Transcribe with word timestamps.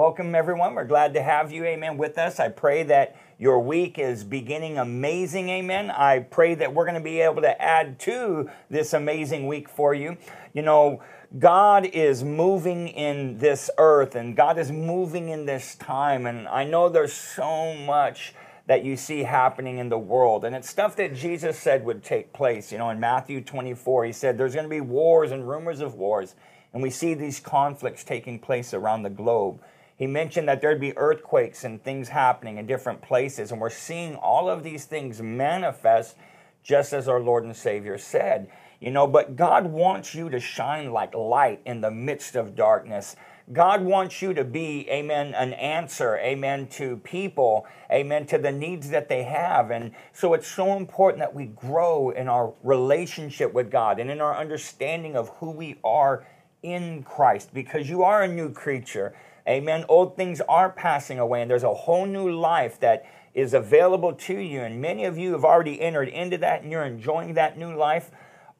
Welcome, 0.00 0.34
everyone. 0.34 0.74
We're 0.74 0.86
glad 0.86 1.12
to 1.12 1.22
have 1.22 1.52
you, 1.52 1.62
amen, 1.66 1.98
with 1.98 2.16
us. 2.16 2.40
I 2.40 2.48
pray 2.48 2.84
that 2.84 3.16
your 3.38 3.60
week 3.60 3.98
is 3.98 4.24
beginning 4.24 4.78
amazing, 4.78 5.50
amen. 5.50 5.90
I 5.90 6.20
pray 6.20 6.54
that 6.54 6.72
we're 6.72 6.86
going 6.86 6.94
to 6.94 7.02
be 7.02 7.20
able 7.20 7.42
to 7.42 7.60
add 7.60 7.98
to 7.98 8.48
this 8.70 8.94
amazing 8.94 9.46
week 9.46 9.68
for 9.68 9.92
you. 9.92 10.16
You 10.54 10.62
know, 10.62 11.02
God 11.38 11.84
is 11.84 12.24
moving 12.24 12.88
in 12.88 13.36
this 13.36 13.68
earth 13.76 14.14
and 14.14 14.34
God 14.34 14.58
is 14.58 14.72
moving 14.72 15.28
in 15.28 15.44
this 15.44 15.74
time. 15.74 16.24
And 16.24 16.48
I 16.48 16.64
know 16.64 16.88
there's 16.88 17.12
so 17.12 17.74
much 17.74 18.32
that 18.68 18.82
you 18.82 18.96
see 18.96 19.24
happening 19.24 19.76
in 19.76 19.90
the 19.90 19.98
world. 19.98 20.46
And 20.46 20.56
it's 20.56 20.70
stuff 20.70 20.96
that 20.96 21.14
Jesus 21.14 21.58
said 21.58 21.84
would 21.84 22.02
take 22.02 22.32
place. 22.32 22.72
You 22.72 22.78
know, 22.78 22.88
in 22.88 23.00
Matthew 23.00 23.42
24, 23.42 24.06
he 24.06 24.12
said 24.12 24.38
there's 24.38 24.54
going 24.54 24.64
to 24.64 24.70
be 24.70 24.80
wars 24.80 25.30
and 25.30 25.46
rumors 25.46 25.80
of 25.80 25.96
wars. 25.96 26.36
And 26.72 26.82
we 26.82 26.88
see 26.88 27.12
these 27.12 27.38
conflicts 27.38 28.02
taking 28.02 28.38
place 28.38 28.72
around 28.72 29.02
the 29.02 29.10
globe. 29.10 29.60
He 30.00 30.06
mentioned 30.06 30.48
that 30.48 30.62
there'd 30.62 30.80
be 30.80 30.96
earthquakes 30.96 31.62
and 31.62 31.84
things 31.84 32.08
happening 32.08 32.56
in 32.56 32.66
different 32.66 33.02
places. 33.02 33.52
And 33.52 33.60
we're 33.60 33.68
seeing 33.68 34.16
all 34.16 34.48
of 34.48 34.62
these 34.62 34.86
things 34.86 35.20
manifest 35.20 36.16
just 36.62 36.94
as 36.94 37.06
our 37.06 37.20
Lord 37.20 37.44
and 37.44 37.54
Savior 37.54 37.98
said. 37.98 38.50
You 38.80 38.92
know, 38.92 39.06
but 39.06 39.36
God 39.36 39.66
wants 39.66 40.14
you 40.14 40.30
to 40.30 40.40
shine 40.40 40.90
like 40.90 41.14
light 41.14 41.60
in 41.66 41.82
the 41.82 41.90
midst 41.90 42.34
of 42.34 42.56
darkness. 42.56 43.14
God 43.52 43.82
wants 43.82 44.22
you 44.22 44.32
to 44.32 44.42
be, 44.42 44.88
amen, 44.88 45.34
an 45.34 45.52
answer, 45.52 46.16
amen, 46.16 46.68
to 46.68 46.96
people, 46.98 47.66
amen, 47.92 48.24
to 48.28 48.38
the 48.38 48.52
needs 48.52 48.88
that 48.88 49.10
they 49.10 49.24
have. 49.24 49.70
And 49.70 49.92
so 50.14 50.32
it's 50.32 50.48
so 50.48 50.78
important 50.78 51.18
that 51.18 51.34
we 51.34 51.44
grow 51.44 52.08
in 52.08 52.26
our 52.26 52.54
relationship 52.62 53.52
with 53.52 53.70
God 53.70 54.00
and 54.00 54.10
in 54.10 54.22
our 54.22 54.34
understanding 54.34 55.14
of 55.14 55.28
who 55.40 55.50
we 55.50 55.78
are 55.84 56.26
in 56.62 57.02
Christ 57.02 57.52
because 57.52 57.90
you 57.90 58.02
are 58.02 58.22
a 58.22 58.28
new 58.28 58.50
creature. 58.50 59.14
Amen. 59.48 59.84
Old 59.88 60.16
things 60.16 60.40
are 60.48 60.70
passing 60.70 61.18
away, 61.18 61.42
and 61.42 61.50
there's 61.50 61.62
a 61.62 61.74
whole 61.74 62.06
new 62.06 62.30
life 62.30 62.78
that 62.80 63.04
is 63.34 63.54
available 63.54 64.12
to 64.12 64.36
you. 64.36 64.60
And 64.60 64.80
many 64.80 65.04
of 65.04 65.16
you 65.16 65.32
have 65.32 65.44
already 65.44 65.80
entered 65.80 66.08
into 66.08 66.38
that, 66.38 66.62
and 66.62 66.70
you're 66.70 66.84
enjoying 66.84 67.34
that 67.34 67.58
new 67.58 67.74
life. 67.74 68.10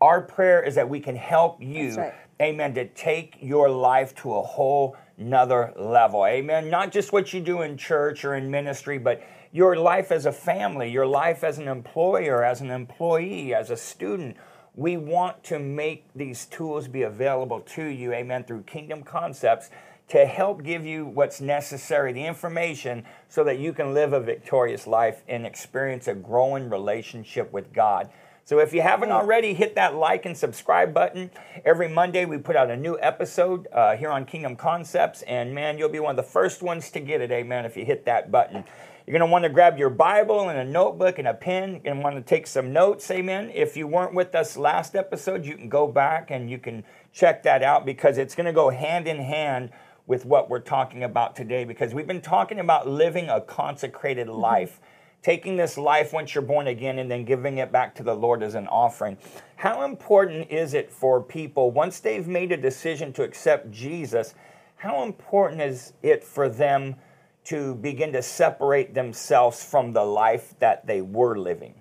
Our 0.00 0.22
prayer 0.22 0.62
is 0.62 0.76
that 0.76 0.88
we 0.88 1.00
can 1.00 1.16
help 1.16 1.62
you, 1.62 1.94
right. 1.96 2.14
amen, 2.40 2.74
to 2.74 2.88
take 2.88 3.36
your 3.40 3.68
life 3.68 4.14
to 4.16 4.34
a 4.34 4.42
whole 4.42 4.96
nother 5.18 5.74
level. 5.76 6.24
Amen. 6.24 6.70
Not 6.70 6.90
just 6.92 7.12
what 7.12 7.34
you 7.34 7.40
do 7.40 7.60
in 7.60 7.76
church 7.76 8.24
or 8.24 8.34
in 8.34 8.50
ministry, 8.50 8.98
but 8.98 9.22
your 9.52 9.76
life 9.76 10.10
as 10.10 10.26
a 10.26 10.32
family, 10.32 10.90
your 10.90 11.06
life 11.06 11.44
as 11.44 11.58
an 11.58 11.68
employer, 11.68 12.42
as 12.42 12.60
an 12.60 12.70
employee, 12.70 13.54
as 13.54 13.70
a 13.70 13.76
student. 13.76 14.36
We 14.74 14.96
want 14.96 15.42
to 15.44 15.58
make 15.58 16.06
these 16.14 16.46
tools 16.46 16.88
be 16.88 17.02
available 17.02 17.60
to 17.60 17.84
you, 17.84 18.12
amen, 18.14 18.44
through 18.44 18.62
kingdom 18.62 19.02
concepts 19.02 19.68
to 20.10 20.26
help 20.26 20.64
give 20.64 20.84
you 20.84 21.06
what's 21.06 21.40
necessary, 21.40 22.12
the 22.12 22.26
information, 22.26 23.04
so 23.28 23.44
that 23.44 23.58
you 23.58 23.72
can 23.72 23.94
live 23.94 24.12
a 24.12 24.20
victorious 24.20 24.86
life 24.86 25.22
and 25.28 25.46
experience 25.46 26.08
a 26.08 26.14
growing 26.14 26.68
relationship 26.68 27.52
with 27.52 27.72
God. 27.72 28.10
So 28.44 28.58
if 28.58 28.72
you 28.74 28.82
haven't 28.82 29.12
already, 29.12 29.54
hit 29.54 29.76
that 29.76 29.94
like 29.94 30.26
and 30.26 30.36
subscribe 30.36 30.92
button. 30.92 31.30
Every 31.64 31.86
Monday 31.86 32.24
we 32.24 32.38
put 32.38 32.56
out 32.56 32.68
a 32.68 32.76
new 32.76 32.98
episode 33.00 33.68
uh, 33.72 33.96
here 33.96 34.10
on 34.10 34.26
Kingdom 34.26 34.56
Concepts, 34.56 35.22
and 35.22 35.54
man, 35.54 35.78
you'll 35.78 35.88
be 35.88 36.00
one 36.00 36.18
of 36.18 36.24
the 36.24 36.30
first 36.30 36.60
ones 36.60 36.90
to 36.90 36.98
get 36.98 37.20
it, 37.20 37.30
amen, 37.30 37.64
if 37.64 37.76
you 37.76 37.84
hit 37.84 38.04
that 38.06 38.32
button. 38.32 38.64
You're 39.06 39.18
going 39.18 39.28
to 39.28 39.32
want 39.32 39.44
to 39.44 39.48
grab 39.48 39.78
your 39.78 39.90
Bible 39.90 40.48
and 40.48 40.58
a 40.58 40.64
notebook 40.64 41.20
and 41.20 41.28
a 41.28 41.34
pen. 41.34 41.70
You're 41.70 41.80
going 41.80 41.96
to 41.98 42.02
want 42.02 42.16
to 42.16 42.22
take 42.22 42.48
some 42.48 42.72
notes, 42.72 43.08
amen. 43.12 43.52
If 43.54 43.76
you 43.76 43.86
weren't 43.86 44.14
with 44.14 44.34
us 44.34 44.56
last 44.56 44.96
episode, 44.96 45.44
you 45.44 45.56
can 45.56 45.68
go 45.68 45.86
back 45.86 46.32
and 46.32 46.50
you 46.50 46.58
can 46.58 46.82
check 47.12 47.44
that 47.44 47.62
out 47.62 47.86
because 47.86 48.18
it's 48.18 48.34
going 48.34 48.46
to 48.46 48.52
go 48.52 48.70
hand 48.70 49.06
in 49.06 49.18
hand 49.18 49.70
with 50.06 50.24
what 50.24 50.50
we're 50.50 50.60
talking 50.60 51.04
about 51.04 51.36
today 51.36 51.64
because 51.64 51.94
we've 51.94 52.06
been 52.06 52.20
talking 52.20 52.60
about 52.60 52.88
living 52.88 53.28
a 53.28 53.40
consecrated 53.40 54.26
mm-hmm. 54.26 54.40
life. 54.40 54.80
Taking 55.22 55.58
this 55.58 55.76
life 55.76 56.14
once 56.14 56.34
you're 56.34 56.40
born 56.40 56.66
again 56.66 56.98
and 56.98 57.10
then 57.10 57.26
giving 57.26 57.58
it 57.58 57.70
back 57.70 57.94
to 57.96 58.02
the 58.02 58.14
Lord 58.14 58.42
as 58.42 58.54
an 58.54 58.66
offering. 58.68 59.18
How 59.56 59.84
important 59.84 60.50
is 60.50 60.72
it 60.72 60.90
for 60.90 61.22
people, 61.22 61.70
once 61.70 62.00
they've 62.00 62.26
made 62.26 62.52
a 62.52 62.56
decision 62.56 63.12
to 63.12 63.22
accept 63.22 63.70
Jesus, 63.70 64.34
how 64.76 65.02
important 65.02 65.60
is 65.60 65.92
it 66.02 66.24
for 66.24 66.48
them 66.48 66.96
to 67.44 67.74
begin 67.74 68.12
to 68.14 68.22
separate 68.22 68.94
themselves 68.94 69.62
from 69.62 69.92
the 69.92 70.04
life 70.04 70.54
that 70.58 70.86
they 70.86 71.02
were 71.02 71.36
living? 71.36 71.74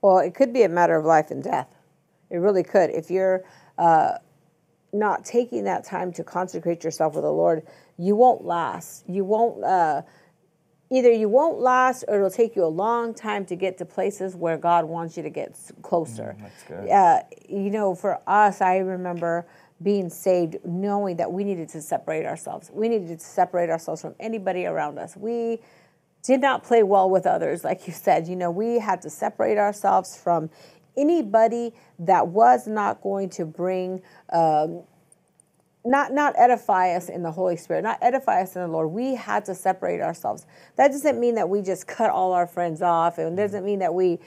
Well, 0.00 0.18
it 0.18 0.34
could 0.34 0.52
be 0.52 0.62
a 0.62 0.68
matter 0.68 0.96
of 0.96 1.04
life 1.04 1.30
and 1.32 1.42
death. 1.42 1.68
It 2.30 2.36
really 2.36 2.62
could. 2.62 2.90
If 2.90 3.10
you're 3.10 3.44
uh, 3.78 4.18
not 4.94 5.24
taking 5.24 5.64
that 5.64 5.84
time 5.84 6.12
to 6.14 6.24
consecrate 6.24 6.84
yourself 6.84 7.14
with 7.14 7.24
the 7.24 7.32
Lord, 7.32 7.66
you 7.98 8.16
won't 8.16 8.44
last. 8.44 9.04
You 9.08 9.24
won't. 9.24 9.62
Uh, 9.62 10.02
either 10.90 11.10
you 11.10 11.28
won't 11.28 11.58
last, 11.58 12.04
or 12.08 12.16
it'll 12.16 12.30
take 12.30 12.54
you 12.54 12.64
a 12.64 12.66
long 12.66 13.14
time 13.14 13.44
to 13.46 13.56
get 13.56 13.78
to 13.78 13.84
places 13.84 14.36
where 14.36 14.56
God 14.56 14.84
wants 14.84 15.16
you 15.16 15.22
to 15.22 15.30
get 15.30 15.58
closer. 15.82 16.36
Mm, 16.38 16.42
that's 16.42 16.62
good. 16.62 16.88
Uh, 16.88 17.22
you 17.48 17.70
know, 17.70 17.94
for 17.94 18.20
us, 18.26 18.60
I 18.60 18.78
remember 18.78 19.46
being 19.82 20.08
saved, 20.08 20.56
knowing 20.64 21.16
that 21.16 21.32
we 21.32 21.42
needed 21.42 21.68
to 21.70 21.82
separate 21.82 22.24
ourselves. 22.24 22.70
We 22.72 22.88
needed 22.88 23.18
to 23.18 23.24
separate 23.24 23.70
ourselves 23.70 24.02
from 24.02 24.14
anybody 24.20 24.66
around 24.66 24.98
us. 24.98 25.16
We 25.16 25.60
did 26.22 26.40
not 26.40 26.64
play 26.64 26.82
well 26.82 27.10
with 27.10 27.26
others, 27.26 27.64
like 27.64 27.86
you 27.86 27.92
said. 27.92 28.28
You 28.28 28.36
know, 28.36 28.50
we 28.50 28.78
had 28.78 29.02
to 29.02 29.10
separate 29.10 29.58
ourselves 29.58 30.16
from 30.16 30.48
anybody 30.96 31.72
that 31.98 32.28
was 32.28 32.66
not 32.66 33.02
going 33.02 33.30
to 33.30 33.44
bring 33.44 34.02
um, 34.32 34.82
not 35.86 36.12
not 36.14 36.34
edify 36.38 36.94
us 36.94 37.08
in 37.08 37.22
the 37.22 37.30
Holy 37.30 37.56
Spirit, 37.56 37.82
not 37.82 37.98
edify 38.00 38.40
us 38.40 38.56
in 38.56 38.62
the 38.62 38.68
Lord. 38.68 38.90
We 38.90 39.14
had 39.14 39.44
to 39.46 39.54
separate 39.54 40.00
ourselves. 40.00 40.46
That 40.76 40.88
doesn't 40.88 41.20
mean 41.20 41.34
that 41.34 41.48
we 41.48 41.60
just 41.60 41.86
cut 41.86 42.10
all 42.10 42.32
our 42.32 42.46
friends 42.46 42.80
off, 42.80 43.18
and 43.18 43.36
doesn't 43.36 43.64
mean 43.64 43.80
that 43.80 43.92
we 43.92 44.18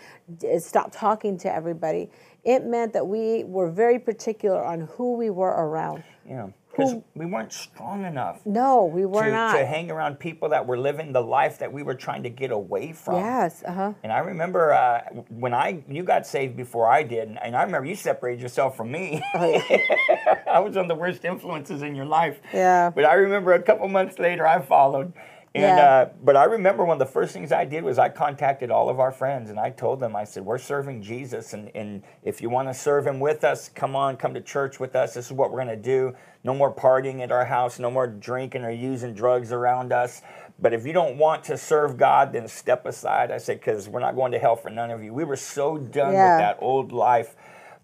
stop 0.60 0.92
talking 0.92 1.38
to 1.40 1.54
everybody. 1.54 2.12
It 2.44 2.64
meant 2.64 2.94
that 2.94 3.08
we 3.08 3.44
were 3.44 3.72
very 3.72 4.00
particular 4.00 4.64
on 4.64 4.82
who 4.82 5.16
we 5.16 5.30
were 5.30 5.50
around. 5.50 6.04
Yeah 6.28 6.50
because 6.78 7.02
we 7.16 7.26
weren't 7.26 7.52
strong 7.52 8.06
enough. 8.06 8.46
No, 8.46 8.86
we 8.86 9.06
were 9.06 9.26
to, 9.26 9.32
not. 9.32 9.58
To 9.58 9.66
hang 9.66 9.90
around 9.92 10.20
people 10.20 10.50
that 10.50 10.66
were 10.66 10.78
living 10.78 11.12
the 11.12 11.22
life 11.22 11.60
that 11.60 11.72
we 11.72 11.84
were 11.84 11.96
trying 11.96 12.24
to 12.24 12.30
get 12.30 12.52
away 12.52 12.94
from. 12.94 13.16
Yes, 13.16 13.64
uh 13.66 13.74
huh. 13.74 13.94
And 14.04 14.12
I 14.12 14.20
remember 14.20 14.74
uh, 14.74 15.02
when 15.30 15.54
I 15.54 15.84
you 15.90 16.04
got 16.04 16.28
saved 16.28 16.56
before 16.56 16.88
I 16.88 17.04
did, 17.04 17.38
and 17.42 17.56
I 17.56 17.64
remember 17.64 17.88
you 17.88 17.96
separated 17.96 18.42
yourself 18.42 18.78
from 18.78 18.92
me. 18.92 19.22
Oh, 19.34 19.62
yeah. 19.70 20.44
I 20.48 20.60
was 20.60 20.76
one 20.76 20.86
of 20.86 20.90
the 20.90 20.96
worst 20.96 21.26
influences 21.26 21.82
in 21.82 21.96
your 21.96 22.06
life. 22.06 22.40
Yeah. 22.54 22.90
But 22.90 23.06
I 23.06 23.14
remember 23.14 23.54
a 23.54 23.62
couple 23.62 23.88
months 23.88 24.20
later, 24.20 24.46
I 24.48 24.62
followed. 24.62 25.14
And 25.56 25.64
yeah. 25.64 25.86
uh, 25.86 26.10
but 26.24 26.36
I 26.36 26.44
remember 26.44 26.86
one 26.86 27.02
of 27.02 27.08
the 27.08 27.12
first 27.12 27.34
things 27.34 27.52
I 27.52 27.66
did 27.66 27.84
was 27.84 27.98
I 27.98 28.10
contacted 28.10 28.70
all 28.70 28.90
of 28.90 29.00
our 29.00 29.12
friends 29.12 29.50
and 29.50 29.60
I 29.60 29.70
told 29.72 30.00
them 30.00 30.16
I 30.16 30.24
said 30.24 30.46
we're 30.46 30.58
serving 30.58 31.02
Jesus 31.02 31.54
and, 31.54 31.72
and 31.74 32.04
if 32.24 32.42
you 32.42 32.50
want 32.50 32.68
to 32.68 32.74
serve 32.74 33.08
him 33.08 33.20
with 33.20 33.44
us, 33.44 33.70
come 33.70 33.96
on, 33.96 34.18
come 34.18 34.34
to 34.34 34.42
church 34.42 34.80
with 34.80 34.96
us. 34.96 35.14
This 35.14 35.28
is 35.28 35.32
what 35.32 35.52
we're 35.52 35.64
going 35.64 35.76
to 35.76 35.82
do. 35.82 36.16
No 36.44 36.54
more 36.54 36.72
partying 36.72 37.22
at 37.22 37.32
our 37.32 37.46
house, 37.46 37.80
no 37.80 37.90
more 37.90 38.08
drinking 38.08 38.66
or 38.66 38.72
using 38.72 39.14
drugs 39.14 39.52
around 39.52 39.92
us. 39.92 40.22
But 40.60 40.74
if 40.74 40.86
you 40.86 40.94
don't 40.94 41.18
want 41.18 41.44
to 41.46 41.58
serve 41.58 41.98
God, 41.98 42.34
then 42.34 42.48
step 42.48 42.86
aside. 42.86 43.32
I 43.32 43.38
said 43.38 43.60
because 43.60 43.88
we're 43.88 44.00
not 44.00 44.16
going 44.16 44.32
to 44.34 44.40
hell 44.40 44.56
for 44.56 44.70
none 44.70 44.92
of 44.92 45.04
you. 45.04 45.14
We 45.14 45.24
were 45.24 45.36
so 45.36 45.78
done 45.78 46.14
yeah. 46.14 46.36
with 46.36 46.42
that 46.42 46.58
old 46.62 46.92
life 46.92 47.36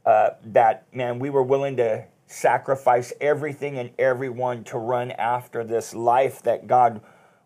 uh, 0.06 0.32
that 0.46 0.86
man, 0.94 1.20
we 1.20 1.30
were 1.30 1.44
willing 1.44 1.78
to 1.78 2.06
sacrifice 2.26 3.14
everything 3.22 3.78
and 3.78 3.92
everyone 4.00 4.64
to 4.66 4.78
run 4.78 5.12
after 5.12 5.64
this 5.64 5.94
life 5.94 6.42
that 6.44 6.68
God 6.68 7.02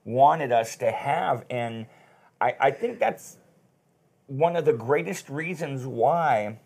wanted 0.07 0.51
us 0.53 0.77
to 0.77 0.89
have. 0.89 1.45
And 1.49 1.85
I, 2.39 2.55
I 2.59 2.71
think 2.71 2.97
that's 2.97 3.37
one 4.27 4.55
of 4.55 4.65
the 4.65 4.73
greatest 4.73 5.29
reasons 5.29 5.85
why 5.85 6.59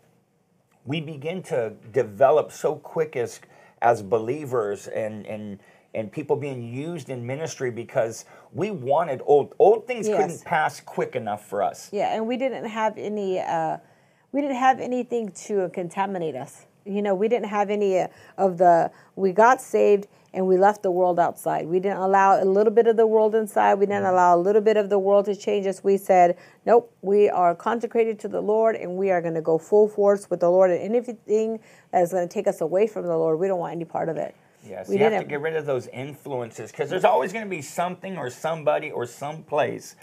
we 0.85 1.01
begin 1.01 1.43
to 1.43 1.73
develop 1.91 2.51
so 2.51 2.75
quick 2.75 3.15
as 3.15 3.41
as 3.81 4.03
believers 4.03 4.87
and 4.87 5.25
and 5.25 5.59
and 5.93 6.11
people 6.11 6.35
being 6.35 6.63
used 6.73 7.09
in 7.09 7.25
ministry 7.25 7.69
because 7.71 8.25
we 8.53 8.71
wanted 8.71 9.21
old 9.25 9.53
old 9.59 9.87
things 9.87 10.07
yes. 10.07 10.17
couldn't 10.17 10.45
pass 10.45 10.79
quick 10.79 11.15
enough 11.15 11.45
for 11.47 11.61
us. 11.61 11.89
Yeah, 11.91 12.15
and 12.15 12.27
we 12.27 12.37
didn't 12.37 12.65
have 12.65 12.97
any 12.97 13.39
uh, 13.39 13.77
we 14.31 14.41
didn't 14.41 14.57
have 14.57 14.79
anything 14.79 15.31
to 15.47 15.69
contaminate 15.69 16.35
us. 16.35 16.65
You 16.85 17.01
know, 17.01 17.13
we 17.13 17.27
didn't 17.27 17.49
have 17.49 17.69
any 17.69 17.99
uh, 17.99 18.07
of 18.37 18.57
the 18.57 18.91
we 19.15 19.31
got 19.31 19.61
saved 19.61 20.07
and 20.33 20.47
we 20.47 20.57
left 20.57 20.81
the 20.81 20.91
world 20.91 21.19
outside. 21.19 21.67
We 21.67 21.79
didn't 21.79 21.97
allow 21.97 22.41
a 22.41 22.45
little 22.45 22.71
bit 22.71 22.87
of 22.87 22.95
the 22.95 23.05
world 23.05 23.35
inside. 23.35 23.75
We 23.75 23.85
didn't 23.85 24.05
allow 24.05 24.35
a 24.35 24.39
little 24.39 24.61
bit 24.61 24.77
of 24.77 24.89
the 24.89 24.99
world 24.99 25.25
to 25.25 25.35
change 25.35 25.67
us. 25.67 25.83
We 25.83 25.97
said, 25.97 26.37
nope, 26.65 26.93
we 27.01 27.29
are 27.29 27.53
consecrated 27.53 28.17
to 28.19 28.27
the 28.29 28.41
Lord 28.41 28.75
and 28.75 28.95
we 28.95 29.11
are 29.11 29.21
going 29.21 29.33
to 29.33 29.41
go 29.41 29.57
full 29.57 29.89
force 29.89 30.29
with 30.29 30.39
the 30.39 30.49
Lord. 30.49 30.71
And 30.71 30.81
anything 30.81 31.59
that 31.91 32.01
is 32.01 32.11
going 32.11 32.27
to 32.27 32.33
take 32.33 32.47
us 32.47 32.61
away 32.61 32.87
from 32.87 33.05
the 33.05 33.17
Lord, 33.17 33.39
we 33.39 33.47
don't 33.47 33.59
want 33.59 33.73
any 33.73 33.85
part 33.85 34.07
of 34.07 34.17
it. 34.17 34.35
Yes, 34.63 34.87
we 34.87 34.97
you 34.97 35.03
have 35.03 35.21
to 35.21 35.27
get 35.27 35.41
rid 35.41 35.55
of 35.55 35.65
those 35.65 35.87
influences 35.87 36.71
because 36.71 36.89
there's 36.89 37.03
always 37.03 37.33
going 37.33 37.45
to 37.45 37.49
be 37.49 37.63
something 37.63 38.17
or 38.17 38.29
somebody 38.29 38.91
or 38.91 39.07
some 39.07 39.43
place, 39.43 39.95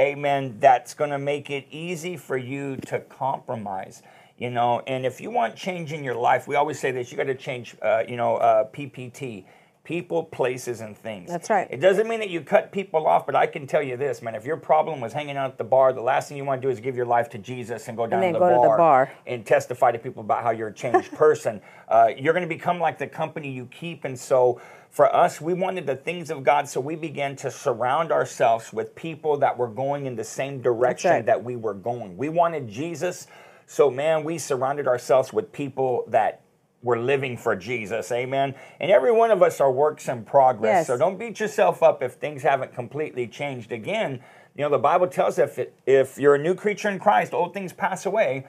amen, 0.00 0.56
that's 0.58 0.94
going 0.94 1.10
to 1.10 1.18
make 1.18 1.48
it 1.48 1.64
easy 1.70 2.16
for 2.16 2.36
you 2.36 2.76
to 2.76 2.98
compromise 3.00 4.02
you 4.36 4.50
know 4.50 4.82
and 4.86 5.06
if 5.06 5.20
you 5.20 5.30
want 5.30 5.54
change 5.54 5.92
in 5.92 6.02
your 6.02 6.14
life 6.14 6.48
we 6.48 6.56
always 6.56 6.80
say 6.80 6.90
this 6.90 7.12
you 7.12 7.16
got 7.16 7.24
to 7.24 7.34
change 7.34 7.76
uh, 7.82 8.02
you 8.08 8.16
know 8.16 8.36
uh, 8.36 8.64
ppt 8.64 9.44
people, 9.90 10.22
places, 10.22 10.82
and 10.82 10.96
things. 10.96 11.28
That's 11.28 11.50
right. 11.50 11.66
It 11.68 11.78
doesn't 11.78 12.06
mean 12.06 12.20
that 12.20 12.30
you 12.30 12.42
cut 12.42 12.70
people 12.70 13.08
off, 13.08 13.26
but 13.26 13.34
I 13.34 13.48
can 13.48 13.66
tell 13.66 13.82
you 13.82 13.96
this, 13.96 14.22
man. 14.22 14.36
If 14.36 14.44
your 14.44 14.56
problem 14.56 15.00
was 15.00 15.12
hanging 15.12 15.36
out 15.36 15.50
at 15.50 15.58
the 15.58 15.64
bar, 15.64 15.92
the 15.92 16.00
last 16.00 16.28
thing 16.28 16.36
you 16.36 16.44
want 16.44 16.62
to 16.62 16.68
do 16.68 16.70
is 16.70 16.78
give 16.78 16.94
your 16.94 17.06
life 17.06 17.28
to 17.30 17.38
Jesus 17.38 17.88
and 17.88 17.96
go 17.96 18.06
down 18.06 18.20
then 18.20 18.34
to, 18.34 18.38
the 18.38 18.46
go 18.46 18.62
to 18.62 18.68
the 18.68 18.76
bar. 18.76 19.10
and 19.26 19.44
testify 19.44 19.90
to 19.90 19.98
people 19.98 20.22
about 20.22 20.44
how 20.44 20.52
you're 20.52 20.68
a 20.68 20.72
changed 20.72 21.10
person. 21.16 21.60
Uh, 21.88 22.10
you're 22.16 22.32
going 22.32 22.48
to 22.48 22.54
become 22.54 22.78
like 22.78 22.98
the 22.98 23.06
company 23.08 23.50
you 23.50 23.66
keep. 23.66 24.04
And 24.04 24.16
so 24.16 24.60
for 24.90 25.12
us, 25.12 25.40
we 25.40 25.54
wanted 25.54 25.88
the 25.88 25.96
things 25.96 26.30
of 26.30 26.44
God, 26.44 26.68
so 26.68 26.80
we 26.80 26.94
began 26.94 27.34
to 27.36 27.50
surround 27.50 28.12
ourselves 28.12 28.72
with 28.72 28.94
people 28.94 29.38
that 29.38 29.58
were 29.58 29.66
going 29.66 30.06
in 30.06 30.14
the 30.14 30.22
same 30.22 30.62
direction 30.62 31.10
right. 31.10 31.26
that 31.26 31.42
we 31.42 31.56
were 31.56 31.74
going. 31.74 32.16
We 32.16 32.28
wanted 32.28 32.68
Jesus. 32.68 33.26
So, 33.66 33.90
man, 33.90 34.22
we 34.22 34.38
surrounded 34.38 34.86
ourselves 34.86 35.32
with 35.32 35.50
people 35.50 36.04
that 36.06 36.42
were 36.82 36.98
living 36.98 37.36
for 37.36 37.54
Jesus. 37.54 38.10
Amen. 38.10 38.54
And 38.80 38.90
every 38.90 39.12
one 39.12 39.30
of 39.30 39.42
us 39.42 39.60
are 39.60 39.70
works 39.70 40.08
in 40.08 40.24
progress. 40.24 40.80
Yes. 40.80 40.86
So 40.86 40.96
don't 40.96 41.18
beat 41.18 41.40
yourself 41.40 41.82
up 41.82 42.02
if 42.02 42.14
things 42.14 42.42
haven't 42.42 42.74
completely 42.74 43.26
changed. 43.26 43.70
Again, 43.70 44.20
you 44.56 44.64
know, 44.64 44.70
the 44.70 44.78
Bible 44.78 45.06
tells 45.06 45.38
us 45.38 45.50
if, 45.50 45.58
it, 45.58 45.74
if 45.86 46.18
you're 46.18 46.34
a 46.34 46.42
new 46.42 46.54
creature 46.54 46.88
in 46.88 46.98
Christ, 46.98 47.34
old 47.34 47.52
things 47.52 47.72
pass 47.72 48.06
away, 48.06 48.46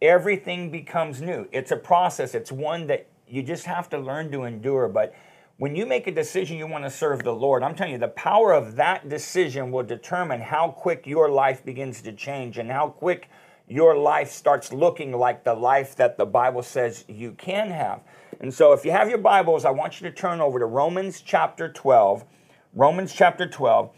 everything 0.00 0.70
becomes 0.70 1.20
new. 1.20 1.46
It's 1.52 1.70
a 1.70 1.76
process, 1.76 2.34
it's 2.34 2.50
one 2.50 2.86
that 2.88 3.06
you 3.28 3.42
just 3.42 3.66
have 3.66 3.88
to 3.90 3.98
learn 3.98 4.30
to 4.32 4.44
endure. 4.44 4.88
But 4.88 5.14
when 5.56 5.76
you 5.76 5.86
make 5.86 6.06
a 6.06 6.12
decision 6.12 6.58
you 6.58 6.66
want 6.66 6.84
to 6.84 6.90
serve 6.90 7.22
the 7.22 7.34
Lord, 7.34 7.62
I'm 7.62 7.74
telling 7.74 7.92
you, 7.92 7.98
the 7.98 8.08
power 8.08 8.52
of 8.52 8.76
that 8.76 9.08
decision 9.08 9.70
will 9.70 9.84
determine 9.84 10.40
how 10.40 10.70
quick 10.70 11.06
your 11.06 11.30
life 11.30 11.64
begins 11.64 12.02
to 12.02 12.12
change 12.12 12.58
and 12.58 12.70
how 12.70 12.88
quick 12.88 13.28
your 13.68 13.96
life 13.96 14.30
starts 14.30 14.72
looking 14.72 15.12
like 15.12 15.44
the 15.44 15.54
life 15.54 15.96
that 15.96 16.18
the 16.18 16.26
Bible 16.26 16.62
says 16.62 17.04
you 17.08 17.32
can 17.32 17.70
have. 17.70 18.00
And 18.40 18.52
so, 18.52 18.72
if 18.72 18.84
you 18.84 18.90
have 18.90 19.08
your 19.08 19.18
Bibles, 19.18 19.64
I 19.64 19.70
want 19.70 20.00
you 20.00 20.08
to 20.10 20.14
turn 20.14 20.40
over 20.40 20.58
to 20.58 20.66
Romans 20.66 21.22
chapter 21.24 21.68
12. 21.68 22.24
Romans 22.74 23.14
chapter 23.14 23.48
12. 23.48 23.90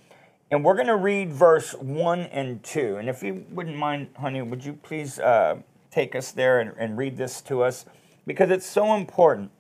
And 0.51 0.65
we're 0.65 0.75
going 0.75 0.87
to 0.87 0.97
read 0.97 1.33
verse 1.33 1.73
1 1.73 2.21
and 2.21 2.63
2. 2.63 2.99
And 2.99 3.09
if 3.09 3.23
you 3.23 3.45
wouldn't 3.51 3.77
mind, 3.77 4.09
honey, 4.17 4.43
would 4.43 4.65
you 4.65 4.75
please 4.75 5.19
uh, 5.19 5.57
take 5.91 6.15
us 6.15 6.31
there 6.31 6.61
and, 6.61 6.73
and 6.79 6.97
read 6.97 7.17
this 7.17 7.41
to 7.43 7.63
us? 7.63 7.87
Because 8.27 8.51
it's 8.51 8.67
so 8.67 8.95
important, 8.95 9.51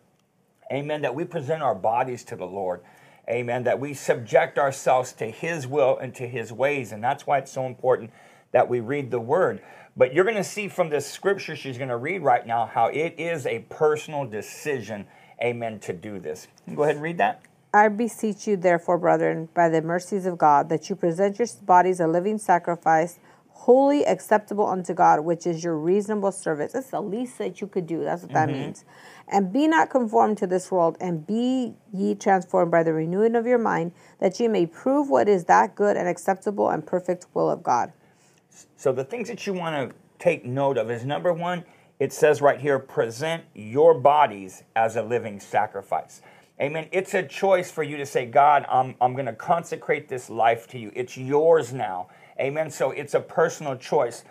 amen, 0.73 1.03
that 1.03 1.15
we 1.15 1.25
present 1.25 1.63
our 1.63 1.75
bodies 1.75 2.23
to 2.25 2.37
the 2.37 2.47
Lord. 2.47 2.83
Amen. 3.29 3.65
That 3.65 3.81
we 3.81 3.95
subject 3.95 4.57
ourselves 4.57 5.13
to 5.15 5.27
His 5.27 5.67
will 5.67 5.99
and 5.99 6.15
to 6.15 6.29
His 6.29 6.53
ways. 6.53 6.93
And 6.93 7.03
that's 7.03 7.27
why 7.27 7.39
it's 7.39 7.51
so 7.51 7.67
important 7.67 8.13
that 8.53 8.69
we 8.69 8.81
read 8.81 9.11
the 9.11 9.21
Word. 9.21 9.63
But 9.97 10.13
you're 10.13 10.25
going 10.25 10.37
to 10.37 10.45
see 10.45 10.69
from 10.69 10.91
this 10.91 11.07
scripture 11.07 11.57
she's 11.57 11.79
going 11.79 11.89
to 11.89 11.97
read 11.97 12.23
right 12.23 12.47
now 12.47 12.67
how 12.67 12.87
it 12.89 13.15
is 13.19 13.47
a 13.47 13.61
personal 13.71 14.27
decision, 14.27 15.07
amen, 15.43 15.81
to 15.81 15.93
do 15.93 16.19
this. 16.19 16.49
Go 16.75 16.83
ahead 16.83 16.97
and 16.97 17.03
read 17.03 17.19
that. 17.19 17.43
I 17.73 17.89
beseech 17.89 18.47
you, 18.47 18.57
therefore, 18.57 18.99
brethren, 18.99 19.49
by 19.55 19.69
the 19.69 19.83
mercies 19.83 20.27
of 20.27 20.39
God, 20.39 20.69
that 20.69 20.89
you 20.89 20.97
present 20.97 21.39
your 21.39 21.49
bodies 21.63 22.01
a 22.01 22.07
living 22.07 22.39
sacrifice, 22.39 23.19
wholly 23.49 24.05
acceptable 24.05 24.67
unto 24.67 24.95
God, 24.95 25.21
which 25.21 25.47
is 25.47 25.65
your 25.65 25.77
reasonable 25.77 26.33
service. 26.33 26.73
That's 26.73 26.91
the 26.91 27.01
least 27.01 27.39
that 27.39 27.61
you 27.61 27.67
could 27.67 27.87
do. 27.87 28.05
That's 28.05 28.23
what 28.23 28.33
that 28.33 28.49
mm-hmm. 28.49 28.61
means. 28.61 28.85
And 29.29 29.53
be 29.53 29.67
not 29.67 29.91
conformed 29.91 30.39
to 30.39 30.47
this 30.47 30.71
world, 30.71 30.97
and 31.01 31.27
be 31.27 31.75
ye 31.93 32.15
transformed 32.15 32.71
by 32.71 32.83
the 32.83 32.93
renewing 32.93 33.35
of 33.35 33.47
your 33.47 33.59
mind, 33.59 33.93
that 34.21 34.39
ye 34.39 34.47
may 34.47 34.67
prove 34.67 35.09
what 35.09 35.29
is 35.29 35.45
that 35.45 35.75
good 35.75 35.97
and 35.97 36.07
acceptable 36.07 36.71
and 36.71 36.87
perfect 36.87 37.27
will 37.35 37.51
of 37.51 37.63
God. 37.63 37.93
So 38.77 38.93
the 38.93 39.05
things 39.05 39.29
that 39.29 39.47
you 39.47 39.53
want 39.53 39.91
to 39.91 39.97
take 40.19 40.45
note 40.45 40.79
of 40.79 40.91
is 40.91 41.05
number 41.05 41.33
one, 41.33 41.65
it 41.99 42.13
says 42.13 42.41
right 42.43 42.61
here, 42.61 42.79
present 42.79 43.45
your 43.55 43.95
bodies 43.95 44.63
as 44.75 44.97
a 44.97 45.03
living 45.03 45.41
sacrifice. 45.41 46.23
Amen. 46.61 46.89
It's 46.91 47.13
a 47.15 47.23
choice 47.23 47.71
for 47.71 47.83
you 47.83 47.97
to 47.99 48.07
say, 48.07 48.27
God, 48.27 48.65
I'm, 48.71 48.95
I'm 49.01 49.13
going 49.13 49.27
to 49.27 49.35
consecrate 49.35 50.09
this 50.09 50.31
life 50.31 50.67
to 50.69 50.79
you. 50.79 50.91
It's 50.95 51.17
yours 51.17 51.73
now. 51.73 52.09
Amen. 52.41 52.71
So 52.71 52.91
it's 52.93 53.15
a 53.15 53.21
personal 53.21 53.77
choice. 53.77 54.25